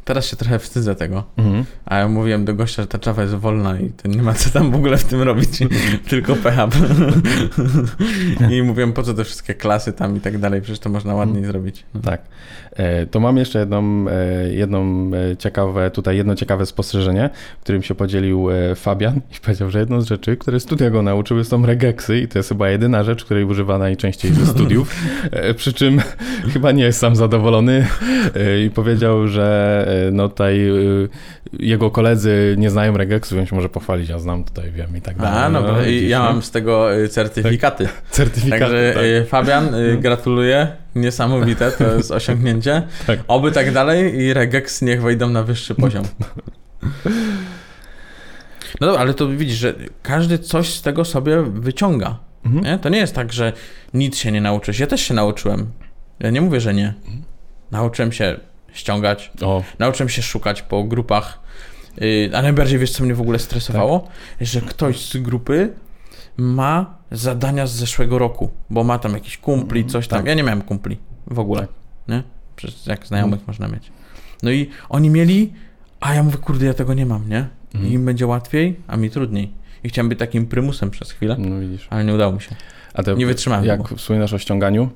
Teraz 0.06 0.26
się 0.26 0.36
trochę 0.36 0.58
wstydzę 0.58 0.94
tego. 0.94 1.24
Mhm. 1.36 1.64
A 1.84 1.96
ja 1.98 2.08
mówiłem 2.08 2.44
do 2.44 2.54
gościa, 2.54 2.82
że 2.82 2.88
ta 2.88 2.98
Java 3.06 3.22
jest 3.22 3.34
wolna 3.34 3.80
i 3.80 3.90
to 3.90 4.08
nie 4.08 4.22
ma 4.22 4.34
co 4.34 4.50
tam 4.50 4.70
w 4.70 4.74
ogóle 4.74 4.96
w 4.96 5.04
tym 5.04 5.22
robić, 5.22 5.58
tylko 6.10 6.36
PHP. 6.36 6.76
I 8.56 8.62
mówiłem, 8.62 8.92
po 8.92 9.02
co 9.02 9.14
te 9.14 9.24
wszystkie 9.24 9.54
klasy 9.54 9.92
tam 9.92 10.16
i 10.16 10.20
tak 10.20 10.38
dalej, 10.38 10.62
przecież 10.62 10.78
to 10.78 10.90
można 10.90 11.14
ładniej 11.14 11.44
zrobić. 11.44 11.84
No. 11.94 12.00
Tak. 12.00 12.22
E, 12.76 13.06
To 13.06 13.20
mam 13.20 13.36
jeszcze 13.36 13.58
jedną, 13.58 14.08
e, 14.08 14.48
jedną 14.52 15.10
e, 15.32 15.36
ciekawe, 15.36 15.90
tutaj 15.90 16.16
jedno 16.16 16.34
ciekawe 16.34 16.66
spostrzeżenie, 16.66 17.30
którym 17.60 17.82
się 17.82 17.94
podzielił 17.94 18.48
Fabian 18.76 19.16
i 19.16 19.40
powiedział, 19.42 19.70
że 19.70 19.78
jedną 19.78 20.00
z 20.00 20.06
rzeczy, 20.06 20.36
które 20.36 20.60
studia 20.60 20.90
go 20.90 21.02
nauczyły 21.02 21.44
są 21.44 21.66
regeksy 21.66 22.18
i 22.18 22.28
to 22.28 22.38
jest 22.38 22.48
chyba 22.48 22.68
jedyna 22.68 23.04
rzecz, 23.04 23.24
której 23.24 23.44
używa 23.44 23.78
najczęściej 23.78 24.34
ze 24.34 24.46
studiów, 24.46 24.94
przy 25.56 25.72
czym 25.72 26.00
chyba 26.52 26.72
nie 26.72 26.84
jest 26.84 26.98
sam 26.98 27.16
zadowolony 27.16 27.86
i 28.66 28.70
powiedział, 28.70 29.28
że 29.28 29.88
no 30.12 30.28
tutaj 30.28 30.68
e, 30.68 30.72
jego 31.52 31.90
koledzy 31.90 32.54
nie 32.58 32.70
znają 32.70 32.96
regeksów, 32.96 33.38
więc 33.38 33.52
może 33.52 33.68
pochwalić, 33.68 34.08
ja 34.08 34.18
znam, 34.18 34.44
tutaj 34.44 34.72
wiem 34.72 34.96
i 34.96 35.00
tak 35.00 35.16
dalej. 35.16 35.44
A, 35.44 35.48
no, 35.48 35.82
widzisz, 35.84 36.10
ja 36.10 36.18
no. 36.18 36.24
mam 36.24 36.42
z 36.42 36.50
tego 36.50 36.96
y, 36.96 37.08
certyfikaty. 37.08 37.88
certyfikat. 38.10 38.60
Także 38.60 38.94
tak. 38.94 39.28
Fabian, 39.28 39.74
y, 39.74 39.98
gratuluję. 39.98 40.68
Niesamowite, 40.94 41.72
to 41.72 41.94
jest 41.94 42.10
osiągnięcie. 42.10 42.82
Tak. 43.06 43.18
Oby 43.28 43.52
tak 43.52 43.72
dalej 43.72 44.14
i 44.14 44.32
regex 44.32 44.82
niech 44.82 45.02
wejdą 45.02 45.28
na 45.28 45.42
wyższy 45.42 45.74
poziom. 45.74 46.04
No 48.80 48.86
dobra, 48.86 49.02
ale 49.02 49.14
to 49.14 49.28
widzisz, 49.28 49.58
że 49.58 49.74
każdy 50.02 50.38
coś 50.38 50.74
z 50.74 50.82
tego 50.82 51.04
sobie 51.04 51.42
wyciąga. 51.42 52.18
Mhm. 52.44 52.64
Nie? 52.64 52.78
To 52.78 52.88
nie 52.88 52.98
jest 52.98 53.14
tak, 53.14 53.32
że 53.32 53.52
nic 53.94 54.16
się 54.16 54.32
nie 54.32 54.40
nauczysz. 54.40 54.78
Ja 54.78 54.86
też 54.86 55.00
się 55.00 55.14
nauczyłem. 55.14 55.66
Ja 56.20 56.30
nie 56.30 56.40
mówię, 56.40 56.60
że 56.60 56.74
nie. 56.74 56.94
Nauczyłem 57.70 58.12
się 58.12 58.40
ściągać, 58.76 59.32
O, 59.42 59.62
nauczyłem 59.78 60.08
się 60.08 60.22
szukać 60.22 60.62
po 60.62 60.84
grupach. 60.84 61.40
Yy, 62.00 62.30
a 62.34 62.42
najbardziej 62.42 62.78
wiesz, 62.78 62.90
co 62.90 63.04
mnie 63.04 63.14
w 63.14 63.20
ogóle 63.20 63.38
stresowało? 63.38 64.08
Że 64.40 64.60
ktoś 64.60 65.08
z 65.08 65.16
grupy 65.16 65.72
ma 66.36 66.98
zadania 67.10 67.66
z 67.66 67.72
zeszłego 67.72 68.18
roku, 68.18 68.50
bo 68.70 68.84
ma 68.84 68.98
tam 68.98 69.12
jakiś 69.14 69.38
kumpli, 69.38 69.84
coś 69.86 70.08
tam. 70.08 70.18
tak. 70.18 70.26
Ja 70.26 70.34
nie 70.34 70.42
miałem 70.42 70.62
kumpli 70.62 70.96
w 71.26 71.38
ogóle. 71.38 71.60
Tak. 71.60 71.68
Nie? 72.08 72.22
Przecież 72.56 72.86
jak 72.86 73.06
znajomych 73.06 73.46
można 73.46 73.68
mieć. 73.68 73.92
No 74.42 74.50
i 74.50 74.70
oni 74.88 75.10
mieli, 75.10 75.52
a 76.00 76.14
ja 76.14 76.22
mówię, 76.22 76.38
kurde, 76.38 76.66
ja 76.66 76.74
tego 76.74 76.94
nie 76.94 77.06
mam, 77.06 77.28
nie? 77.28 77.46
I 77.74 77.76
Mhm. 77.76 77.94
im 77.94 78.04
będzie 78.04 78.26
łatwiej, 78.26 78.76
a 78.86 78.96
mi 78.96 79.10
trudniej. 79.10 79.52
I 79.84 79.88
chciałem 79.88 80.08
być 80.08 80.18
takim 80.18 80.46
prymusem 80.46 80.90
przez 80.90 81.10
chwilę, 81.12 81.36
no 81.38 81.60
widzisz. 81.60 81.86
ale 81.90 82.04
nie 82.04 82.14
udało 82.14 82.32
mi 82.32 82.40
się. 82.40 82.56
A 82.94 83.02
Nie 83.12 83.26
wytrzymałem 83.26 83.64
Jak 83.64 83.82
tego. 83.82 83.96
wspominasz 83.96 84.32
o 84.32 84.38
ściąganiu, 84.38 84.90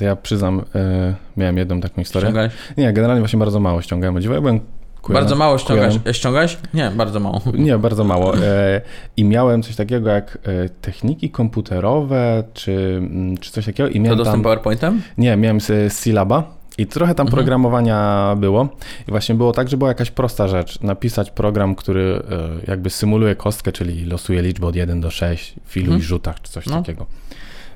ja 0.00 0.16
przyznam, 0.16 0.62
e, 0.74 1.14
miałem 1.36 1.56
jedną 1.58 1.80
taką 1.80 2.02
historię. 2.02 2.26
Ściągałeś? 2.26 2.52
Nie, 2.76 2.92
generalnie 2.92 3.20
właśnie 3.20 3.38
bardzo 3.38 3.60
mało 3.60 3.82
ściągałem. 3.82 4.20
Dziwo, 4.22 4.34
ja 4.34 4.40
byłem 4.40 4.60
Bardzo 5.08 5.36
mało 5.36 5.58
ściągasz. 5.58 5.86
kujonem. 5.86 6.08
E, 6.10 6.14
Ściągałeś? 6.14 6.58
Nie, 6.74 6.90
bardzo 6.90 7.20
mało. 7.20 7.40
Nie, 7.54 7.78
bardzo 7.78 8.04
mało. 8.04 8.36
E, 8.38 8.80
I 9.16 9.24
miałem 9.24 9.62
coś 9.62 9.76
takiego 9.76 10.10
jak 10.10 10.38
e, 10.44 10.68
techniki 10.68 11.30
komputerowe, 11.30 12.44
czy, 12.54 12.94
mm, 12.98 13.36
czy 13.38 13.50
coś 13.50 13.64
takiego. 13.66 13.88
I 13.88 13.92
To 13.94 14.00
miałem 14.00 14.18
dostęp 14.18 14.34
tam, 14.36 14.42
PowerPointem? 14.42 15.02
nie, 15.18 15.36
miałem 15.36 15.60
z 15.60 15.92
Syllaba. 15.92 16.54
I 16.78 16.86
trochę 16.86 17.14
tam 17.14 17.26
Mhm. 17.26 17.36
programowania 17.36 18.34
było. 18.38 18.68
I 19.08 19.10
właśnie 19.10 19.34
było 19.34 19.52
tak, 19.52 19.68
że 19.68 19.76
była 19.76 19.90
jakaś 19.90 20.10
prosta 20.10 20.48
rzecz. 20.48 20.80
Napisać 20.80 21.30
program, 21.30 21.74
który 21.74 22.22
e, 22.30 22.70
jakby 22.70 22.90
symuluje 22.90 23.36
kostkę, 23.36 23.72
czyli 23.72 24.04
losuje 24.04 24.42
liczbę 24.42 24.66
od 24.66 24.76
1 24.76 25.00
do 25.00 25.10
6 25.10 25.54
w 25.66 25.76
iluś 25.76 25.86
Mhm. 25.86 26.02
rzutach, 26.02 26.40
czy 26.42 26.52
coś 26.52 26.66
No. 26.66 26.76
takiego. 26.76 27.06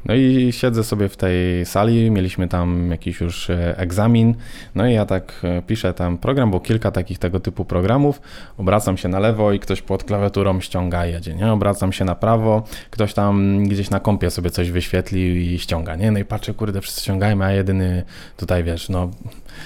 No 0.04 0.14
i 0.14 0.52
siedzę 0.52 0.84
sobie 0.84 1.08
w 1.08 1.16
tej 1.16 1.66
sali, 1.66 2.10
mieliśmy 2.10 2.48
tam 2.48 2.90
jakiś 2.90 3.20
już 3.20 3.50
e, 3.50 3.78
egzamin, 3.78 4.34
no 4.74 4.86
i 4.86 4.92
ja 4.92 5.06
tak 5.06 5.32
e, 5.44 5.62
piszę 5.62 5.94
tam 5.94 6.18
program, 6.18 6.50
bo 6.50 6.60
kilka 6.60 6.90
takich 6.90 7.18
tego 7.18 7.40
typu 7.40 7.64
programów, 7.64 8.20
obracam 8.58 8.96
się 8.96 9.08
na 9.08 9.18
lewo 9.18 9.52
i 9.52 9.60
ktoś 9.60 9.82
pod 9.82 10.04
klawiaturą 10.04 10.60
ściąga, 10.60 11.06
jedzie, 11.06 11.34
nie? 11.34 11.52
Obracam 11.52 11.92
się 11.92 12.04
na 12.04 12.14
prawo, 12.14 12.62
ktoś 12.90 13.14
tam 13.14 13.64
gdzieś 13.68 13.90
na 13.90 14.00
kompie 14.00 14.30
sobie 14.30 14.50
coś 14.50 14.70
wyświetlił 14.70 15.36
i 15.36 15.58
ściąga, 15.58 15.96
nie? 15.96 16.10
No 16.10 16.18
i 16.18 16.24
patrzę, 16.24 16.54
kurde, 16.54 16.80
wszyscy 16.80 17.00
ściągają, 17.00 17.42
a 17.42 17.52
jedyny 17.52 18.02
tutaj, 18.36 18.64
wiesz, 18.64 18.88
no 18.88 19.10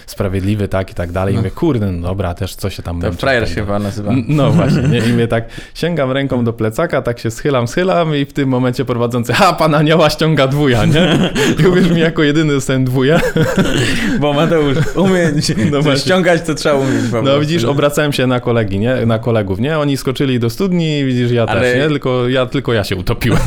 sprawiedliwy, 0.07 0.69
tak 0.69 0.91
i 0.91 0.95
tak 0.95 1.13
dalej. 1.13 1.35
I 1.35 1.37
No. 1.37 1.41
mówię, 1.43 1.51
kurde, 1.51 1.93
no 1.93 2.09
dobra, 2.09 2.35
też 2.35 2.55
co 2.55 2.71
się 2.71 2.83
tam 2.83 3.01
To 3.01 3.13
frajer 3.13 3.43
się 3.49 3.55
dalej. 3.55 3.67
chyba 3.67 3.79
nazywa. 3.79 4.13
No 4.29 4.51
właśnie, 4.59 4.83
nie? 4.83 4.99
I 4.99 5.13
mnie 5.13 5.29
tak 5.29 5.45
sięgam 5.75 6.11
ręką 6.13 6.45
do 6.45 6.53
plecaka, 6.53 7.03
tak 7.03 7.19
się 7.19 7.31
schylam, 7.31 7.69
schylam 7.69 8.17
i 8.17 8.25
w 8.25 8.33
tym 8.33 8.49
momencie 8.49 8.85
prowadzący, 8.85 9.33
ha, 9.33 9.53
pan 9.53 9.75
anioła 9.75 10.11
ściąga 10.11 10.47
dwuja, 10.47 10.85
nie? 10.85 11.31
I 11.63 11.67
uwierz 11.67 11.91
mi, 11.91 12.01
jako 12.01 12.23
jedyny 12.23 12.53
dostałem 12.53 12.85
dwuja. 12.85 13.21
Bo 14.21 14.33
Mateusz, 14.33 14.79
umieć 14.97 15.49
No 15.49 15.65
no 15.71 15.83
właśnie. 15.83 16.01
ściągać 16.03 16.43
to 16.43 16.55
trzeba 16.55 16.75
umieć. 16.75 17.03
po 17.11 17.23
No 17.23 17.41
widzisz, 17.41 17.65
obracałem 17.65 18.13
się 18.13 18.27
na 18.27 18.41
kolegi, 18.41 18.79
nie? 18.79 19.07
Na 19.07 19.19
kolegów, 19.19 19.61
nie? 19.61 19.79
Oni 19.79 19.97
skoczyli 19.97 20.41
do 20.41 20.51
studni 20.51 20.99
i 20.99 21.05
widzisz, 21.05 21.31
ja 21.31 21.47
Ale- 21.47 21.61
też, 21.61 21.77
nie? 21.77 21.89
Tylko 21.89 22.29
ja, 22.29 22.47
tylko 22.47 22.73
ja 22.73 22.85
się 22.85 22.97
utopiłem. 22.97 23.39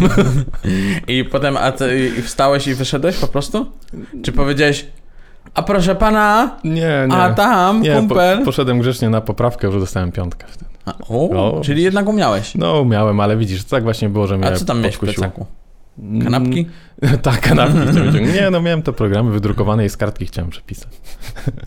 I 1.08 1.24
potem 1.24 1.58
a 1.58 1.72
ty, 1.72 2.12
wstałeś 2.24 2.68
i 2.68 2.74
wyszedłeś 2.74 3.16
po 3.18 3.28
prostu? 3.28 3.72
Czy 4.24 4.32
powiedziałeś, 4.32 4.86
a 5.56 5.64
proszę 5.64 5.96
pana, 5.96 6.58
Nie, 6.64 7.06
nie. 7.10 7.16
a 7.16 7.34
tam 7.34 7.82
nie, 7.82 7.96
kumpel? 7.96 8.40
Po, 8.40 8.46
poszedłem 8.46 8.80
grzecznie 8.80 9.10
na 9.10 9.22
poprawkę, 9.22 9.72
że 9.72 9.80
dostałem 9.80 10.12
piątkę 10.12 10.48
wtedy. 10.48 10.72
A, 10.86 10.94
o, 11.10 11.30
O. 11.58 11.62
czyli 11.62 11.84
jednak 11.84 12.08
umiałeś. 12.08 12.56
No, 12.56 12.86
miałem, 12.86 13.20
ale 13.20 13.38
widzisz, 13.38 13.64
tak 13.64 13.84
właśnie 13.84 14.10
było, 14.10 14.28
że 14.28 14.38
mnie 14.38 14.48
A 14.48 14.56
co 14.56 14.66
tam 14.66 14.80
miałeś 14.80 14.96
w 14.96 15.00
plecaku? 15.00 15.46
Kanapki? 16.24 16.68
Mm, 17.02 17.18
tak, 17.22 17.42
kanapki 17.42 17.78
chciałem 17.92 18.12
wyciągnąć. 18.12 18.36
Nie, 18.36 18.50
no 18.50 18.62
miałem 18.62 18.82
to 18.82 18.94
programy 18.94 19.32
wydrukowane 19.32 19.86
i 19.86 19.90
z 19.90 19.98
kartki 19.98 20.26
chciałem 20.26 20.50
przepisać. 20.50 20.90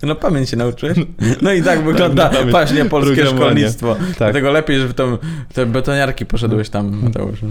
No 0.02 0.14
pamięć 0.14 0.50
się 0.50 0.56
nauczyłeś. 0.56 0.98
No 1.42 1.52
i 1.52 1.62
tak 1.62 1.84
wygląda 1.84 2.30
właśnie 2.50 2.84
polskie 2.84 3.26
szkolnictwo. 3.26 3.94
Tak. 3.94 4.16
Dlatego 4.18 4.52
lepiej, 4.52 4.78
że 4.78 4.88
w 4.88 4.94
tą, 4.94 5.18
te 5.54 5.66
betoniarki 5.66 6.26
poszedłeś 6.26 6.70
tam, 6.70 7.02
Mateusz. 7.02 7.38
E, 7.42 7.46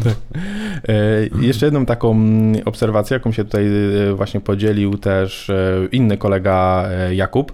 Jeszcze 1.41 1.65
jedną 1.65 1.85
taką 1.85 2.11
mm, 2.11 2.61
obserwację, 2.65 3.13
jaką 3.13 3.31
się 3.31 3.43
tutaj 3.43 3.65
e, 3.65 4.13
właśnie 4.13 4.41
podzielił 4.41 4.97
też 4.97 5.49
e, 5.49 5.87
inny 5.91 6.17
kolega 6.17 6.87
e, 6.89 7.15
Jakub. 7.15 7.53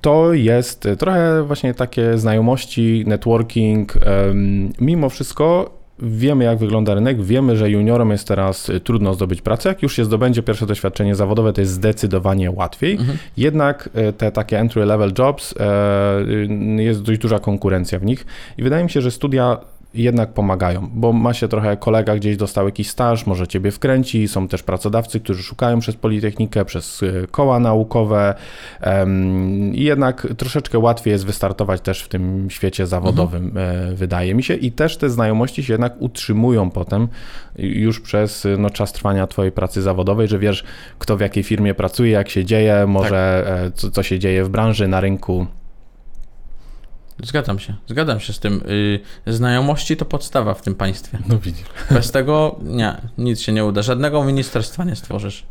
To 0.00 0.32
jest 0.32 0.88
trochę 0.98 1.42
właśnie 1.42 1.74
takie 1.74 2.18
znajomości, 2.18 3.04
networking. 3.06 3.94
Mimo 4.80 5.08
wszystko 5.08 5.70
wiemy, 5.98 6.44
jak 6.44 6.58
wygląda 6.58 6.94
rynek, 6.94 7.22
wiemy, 7.22 7.56
że 7.56 7.70
juniorom 7.70 8.10
jest 8.10 8.28
teraz 8.28 8.70
e, 8.70 8.80
trudno 8.80 9.14
zdobyć 9.14 9.42
pracę. 9.42 9.68
Jak 9.68 9.82
już 9.82 9.96
się 9.96 10.04
zdobędzie 10.04 10.42
pierwsze 10.42 10.66
doświadczenie 10.66 11.14
zawodowe, 11.14 11.52
to 11.52 11.60
jest 11.60 11.72
zdecydowanie 11.72 12.50
łatwiej. 12.50 12.92
Mhm. 12.92 13.18
Jednak 13.36 13.88
e, 13.94 14.12
te 14.12 14.32
takie 14.32 14.58
entry 14.58 14.84
level 14.84 15.12
jobs, 15.18 15.54
e, 15.60 16.20
y, 16.78 16.82
jest 16.82 17.02
dość 17.02 17.20
duża 17.20 17.38
konkurencja 17.38 17.98
w 17.98 18.04
nich 18.04 18.26
i 18.58 18.62
wydaje 18.62 18.84
mi 18.84 18.90
się, 18.90 19.00
że 19.00 19.10
studia 19.10 19.58
jednak 19.94 20.32
pomagają, 20.32 20.90
bo 20.94 21.12
ma 21.12 21.34
się 21.34 21.48
trochę 21.48 21.76
kolega 21.76 22.16
gdzieś 22.16 22.36
dostał 22.36 22.66
jakiś 22.66 22.90
staż, 22.90 23.26
może 23.26 23.48
ciebie 23.48 23.70
wkręci, 23.70 24.28
są 24.28 24.48
też 24.48 24.62
pracodawcy, 24.62 25.20
którzy 25.20 25.42
szukają 25.42 25.80
przez 25.80 25.96
Politechnikę, 25.96 26.64
przez 26.64 27.02
y, 27.02 27.26
koła 27.30 27.60
naukowe 27.60 28.34
i 29.72 29.84
jednak 29.84 30.26
troszeczkę 30.36 30.78
łatwiej 30.78 31.12
jest 31.12 31.26
wystartować 31.26 31.80
też 31.80 32.02
w 32.02 32.08
tym 32.08 32.50
świecie 32.50 32.86
zawodowym, 32.86 33.58
e, 33.58 33.94
wydaje 33.94 34.34
mi 34.34 34.42
się. 34.42 34.54
I 34.54 34.72
też 34.72 34.96
te 34.96 35.10
znajomości 35.10 35.62
się 35.64 35.72
jednak 35.72 35.94
utrzymują 35.98 36.70
potem 36.70 37.08
y, 37.58 37.66
już 37.66 38.00
przez 38.00 38.44
y, 38.44 38.56
no, 38.58 38.70
czas 38.70 38.92
trwania 38.92 39.26
twojej 39.26 39.52
pracy 39.52 39.82
zawodowej, 39.82 40.28
że 40.28 40.38
wiesz 40.38 40.64
kto 40.98 41.16
w 41.16 41.20
jakiej 41.20 41.42
firmie 41.42 41.74
pracuje, 41.74 42.10
jak 42.10 42.28
się 42.28 42.44
dzieje, 42.44 42.86
może 42.86 43.44
e, 43.66 43.70
co, 43.70 43.90
co 43.90 44.02
się 44.02 44.18
dzieje 44.18 44.44
w 44.44 44.48
branży, 44.48 44.88
na 44.88 45.00
rynku. 45.00 45.46
Zgadzam 47.22 47.58
się, 47.58 47.74
zgadzam 47.88 48.20
się 48.20 48.32
z 48.32 48.40
tym. 48.40 48.64
Yy, 49.26 49.34
znajomości 49.34 49.96
to 49.96 50.04
podstawa 50.04 50.54
w 50.54 50.62
tym 50.62 50.74
państwie. 50.74 51.18
No 51.28 51.38
widzisz. 51.38 51.66
Bez 51.90 52.10
tego 52.10 52.56
nie, 52.62 52.96
nic 53.18 53.40
się 53.40 53.52
nie 53.52 53.64
uda. 53.64 53.82
Żadnego 53.82 54.24
ministerstwa 54.24 54.84
nie 54.84 54.96
stworzysz. 54.96 55.46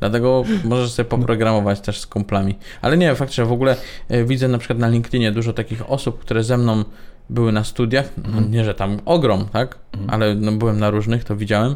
Dlatego 0.00 0.44
możesz 0.64 0.90
sobie 0.90 1.08
poprogramować 1.08 1.80
też 1.80 2.00
z 2.00 2.06
kumplami. 2.06 2.58
Ale 2.82 2.96
nie, 2.96 3.14
faktycznie 3.14 3.44
w 3.44 3.52
ogóle 3.52 3.76
y, 4.10 4.24
widzę 4.24 4.48
na 4.48 4.58
przykład 4.58 4.78
na 4.78 4.88
LinkedInie 4.88 5.32
dużo 5.32 5.52
takich 5.52 5.90
osób, 5.90 6.20
które 6.20 6.44
ze 6.44 6.58
mną 6.58 6.84
były 7.30 7.52
na 7.52 7.64
studiach. 7.64 8.08
No, 8.34 8.40
nie, 8.40 8.64
że 8.64 8.74
tam 8.74 9.00
ogrom, 9.04 9.48
tak? 9.52 9.78
Ale 10.08 10.34
no, 10.34 10.52
byłem 10.52 10.80
na 10.80 10.90
różnych, 10.90 11.24
to 11.24 11.36
widziałem. 11.36 11.74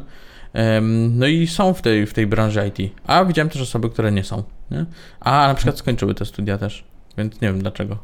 Em, 0.53 1.19
No 1.19 1.27
i 1.27 1.47
są 1.47 1.75
w 1.75 1.83
tej, 1.83 2.07
w 2.07 2.15
tej 2.15 2.27
branży 2.27 2.73
IT. 2.77 2.93
A 3.07 3.25
widziałem 3.25 3.49
też 3.49 3.63
osoby, 3.63 3.91
które 3.91 4.13
nie 4.13 4.25
są. 4.25 4.43
Nie? 4.71 4.87
A 5.21 5.49
na 5.49 5.55
przykład 5.55 5.79
skończyły 5.79 6.15
te 6.15 6.25
studia 6.25 6.59
też. 6.59 6.85
Więc 7.19 7.41
nie 7.41 7.49
wiem 7.49 7.59
dlaczego. 7.59 7.99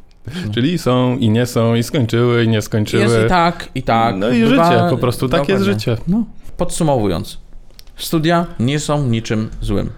Czyli 0.54 0.78
są 0.78 1.16
i 1.16 1.30
nie 1.30 1.46
są, 1.46 1.74
i 1.74 1.82
skończyły, 1.82 2.44
i 2.44 2.48
nie 2.48 2.62
skończyły. 2.62 3.02
Jest 3.02 3.16
i 3.26 3.28
tak, 3.28 3.68
i 3.74 3.82
tak. 3.82 4.16
No 4.16 4.28
i 4.30 4.46
życie, 4.46 4.86
po 4.90 4.98
prostu 4.98 5.28
tak 5.28 5.48
jest 5.48 5.64
życie. 5.64 5.96
No, 6.06 6.24
podsumowując, 6.56 7.38
studia 7.96 8.46
nie 8.60 8.80
są 8.80 9.06
niczym 9.06 9.50
złym. 9.60 9.90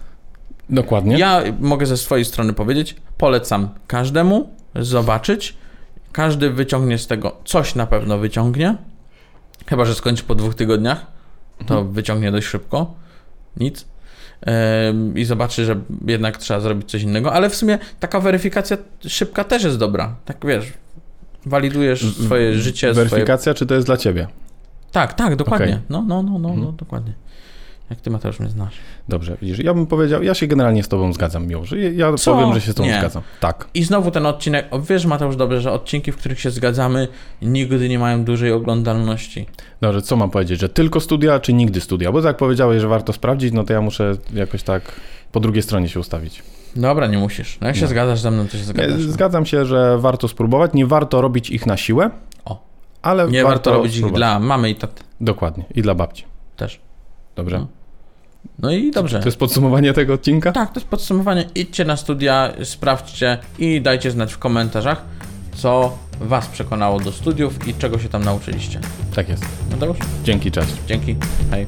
Dokładnie. 0.71 1.19
Ja 1.19 1.43
mogę 1.61 1.87
ze 1.87 1.97
swojej 1.97 2.25
strony 2.25 2.53
powiedzieć, 2.53 2.97
polecam 3.19 3.69
każdemu 3.87 4.51
zobaczyć. 4.75 5.55
Każdy 6.13 6.51
wyciągnie 6.51 6.99
z 6.99 7.07
tego 7.07 7.37
coś 7.45 7.75
na 7.75 7.87
pewno 7.87 8.19
wyciągnie. 8.19 8.77
Chyba, 9.67 9.85
że 9.85 9.95
skończy 9.95 10.23
po 10.25 10.35
dwóch 10.35 10.55
tygodniach, 10.55 11.07
to 11.67 11.75
Mhm. 11.75 11.93
wyciągnie 11.93 12.33
dość 12.33 12.47
szybko. 12.47 12.95
Nic. 13.57 13.85
I 15.15 15.25
zobaczy, 15.25 15.65
że 15.65 15.77
jednak 16.07 16.37
trzeba 16.37 16.61
zrobić 16.61 16.91
coś 16.91 17.03
innego, 17.03 17.33
ale 17.33 17.51
w 17.51 17.55
sumie 17.55 17.79
taka 18.01 18.21
weryfikacja 18.21 18.77
szybka 19.09 19.45
też 19.45 19.65
jest 19.65 19.79
dobra. 19.79 20.15
Tak 20.25 20.37
wiesz, 20.47 20.73
walidujesz 21.47 22.15
swoje 22.25 22.55
życie, 22.55 22.95
swoje 22.95 23.09
Weryfikacja, 23.09 23.55
czy 23.55 23.67
to 23.67 23.75
jest 23.75 23.87
dla 23.87 23.97
ciebie? 23.97 24.27
tak, 24.93 25.15
tak, 25.15 25.37
dokładnie. 25.37 25.67
Okej. 25.67 25.79
No, 25.89 26.05
no, 26.09 26.23
no, 26.23 26.31
no, 26.33 26.39
no, 26.39 26.55
Mhm. 26.55 26.77
dokładnie. 26.77 27.13
Jak 27.91 28.01
ty 28.01 28.11
Mateusz 28.11 28.41
mnie 28.41 28.49
znasz. 28.51 28.75
Dobrze, 29.09 29.37
widzisz, 29.43 29.59
ja 29.59 29.75
bym 29.75 29.87
powiedział, 29.87 30.23
ja 30.23 30.35
się 30.35 30.47
generalnie 30.47 30.83
z 30.83 30.89
tobą 30.89 31.13
zgadzam, 31.13 31.47
Miłosz. 31.47 31.73
Ja- 31.73 31.91
Ja 32.11 32.17
Co? 32.17 32.35
powiem, 32.35 32.55
że 32.55 32.61
się 32.61 32.73
z 32.73 32.75
tobą 32.75 32.89
Nie. 32.89 32.99
zgadzam. 32.99 33.23
Tak. 33.41 33.69
I 33.75 33.85
znowu 33.85 34.11
ten 34.11 34.27
odcinek, 34.27 34.67
o, 34.71 34.81
wiesz 34.81 35.07
Mateusz 35.07 35.37
dobrze, 35.37 35.61
że 35.61 35.73
odcinki, 35.73 36.13
w 36.13 36.17
których 36.17 36.41
się 36.41 36.51
zgadzamy, 36.51 37.09
nigdy 37.43 37.89
nie 37.89 37.99
mają 37.99 38.25
dużej 38.25 38.53
oglądalności. 38.53 39.47
Dobrze, 39.81 40.03
co 40.03 40.17
mam 40.17 40.31
powiedzieć, 40.31 40.61
że 40.61 40.69
tylko 40.69 41.01
studia, 41.01 41.41
czy 41.41 41.53
nigdy 41.53 41.81
studia? 41.81 42.13
Bo 42.13 42.21
jak 42.21 42.37
powiedziałeś, 42.37 42.81
że 42.81 42.89
warto 42.89 43.13
sprawdzić, 43.13 43.53
no 43.53 43.65
to 43.65 43.73
ja 43.73 43.81
muszę 43.81 44.13
jakoś 44.35 44.63
tak 44.63 44.83
po 45.33 45.41
drugiej 45.41 45.63
stronie 45.63 45.89
się 45.89 46.01
ustawić. 46.01 46.43
Dobra, 46.77 47.07
nie 47.07 47.19
musisz. 47.19 47.59
No 47.61 47.67
jak 47.67 47.77
się 47.77 47.83
No. 47.83 47.89
zgadzasz 47.89 48.21
ze 48.21 48.31
mną, 48.31 48.45
to 48.47 48.53
się 48.53 48.65
zgadzasz. 48.65 48.99
Nie, 49.01 49.07
no. 49.07 49.13
Zgadzam 49.13 49.47
się, 49.47 49.67
że 49.67 49.99
warto 49.99 50.29
spróbować. 50.29 50.71
Nie 50.75 50.87
warto 50.87 51.21
robić 51.21 51.51
ich 51.51 51.67
na 51.67 51.77
siłę, 51.77 52.11
O. 52.45 52.63
ale 53.03 53.29
Nie 53.29 53.43
warto 53.45 53.73
robić 53.73 53.93
ich 53.93 53.99
spróbować. 53.99 54.19
dla 54.19 54.41
mamy 54.41 54.71
i 54.71 54.75
taty 54.75 55.03
Dokładnie. 55.21 55.65
I 55.75 55.83
dla 55.83 55.95
babci. 55.95 56.25
też. 56.57 56.81
Dobrze. 57.37 57.59
No. 57.59 57.67
No 58.59 58.71
i 58.71 58.91
dobrze. 58.91 59.21
To 59.21 59.27
jest 59.29 59.39
podsumowanie 59.39 59.93
tego 59.93 60.15
odcinka? 60.15 60.53
Tak, 60.53 60.73
to 60.73 60.81
jest 60.81 60.89
podsumowanie. 60.89 61.45
Idźcie 61.55 61.85
na 61.85 61.97
studia, 61.97 62.53
sprawdźcie 62.65 63.39
i 63.59 63.81
dajcie 63.81 64.11
znać 64.11 64.33
w 64.33 64.39
komentarzach, 64.39 65.05
co 65.55 65.99
was 66.21 66.47
przekonało 66.47 67.01
do 67.01 67.13
studiów 67.13 67.69
i 67.69 67.75
czego 67.75 67.99
się 67.99 68.09
tam 68.09 68.25
nauczyliście. 68.25 68.81
Tak 69.15 69.29
jest. 69.29 69.45
Mateusz? 69.71 69.99
Dzięki, 70.25 70.51
cześć. 70.51 70.73
Dzięki. 70.87 71.17
Hej. 71.51 71.67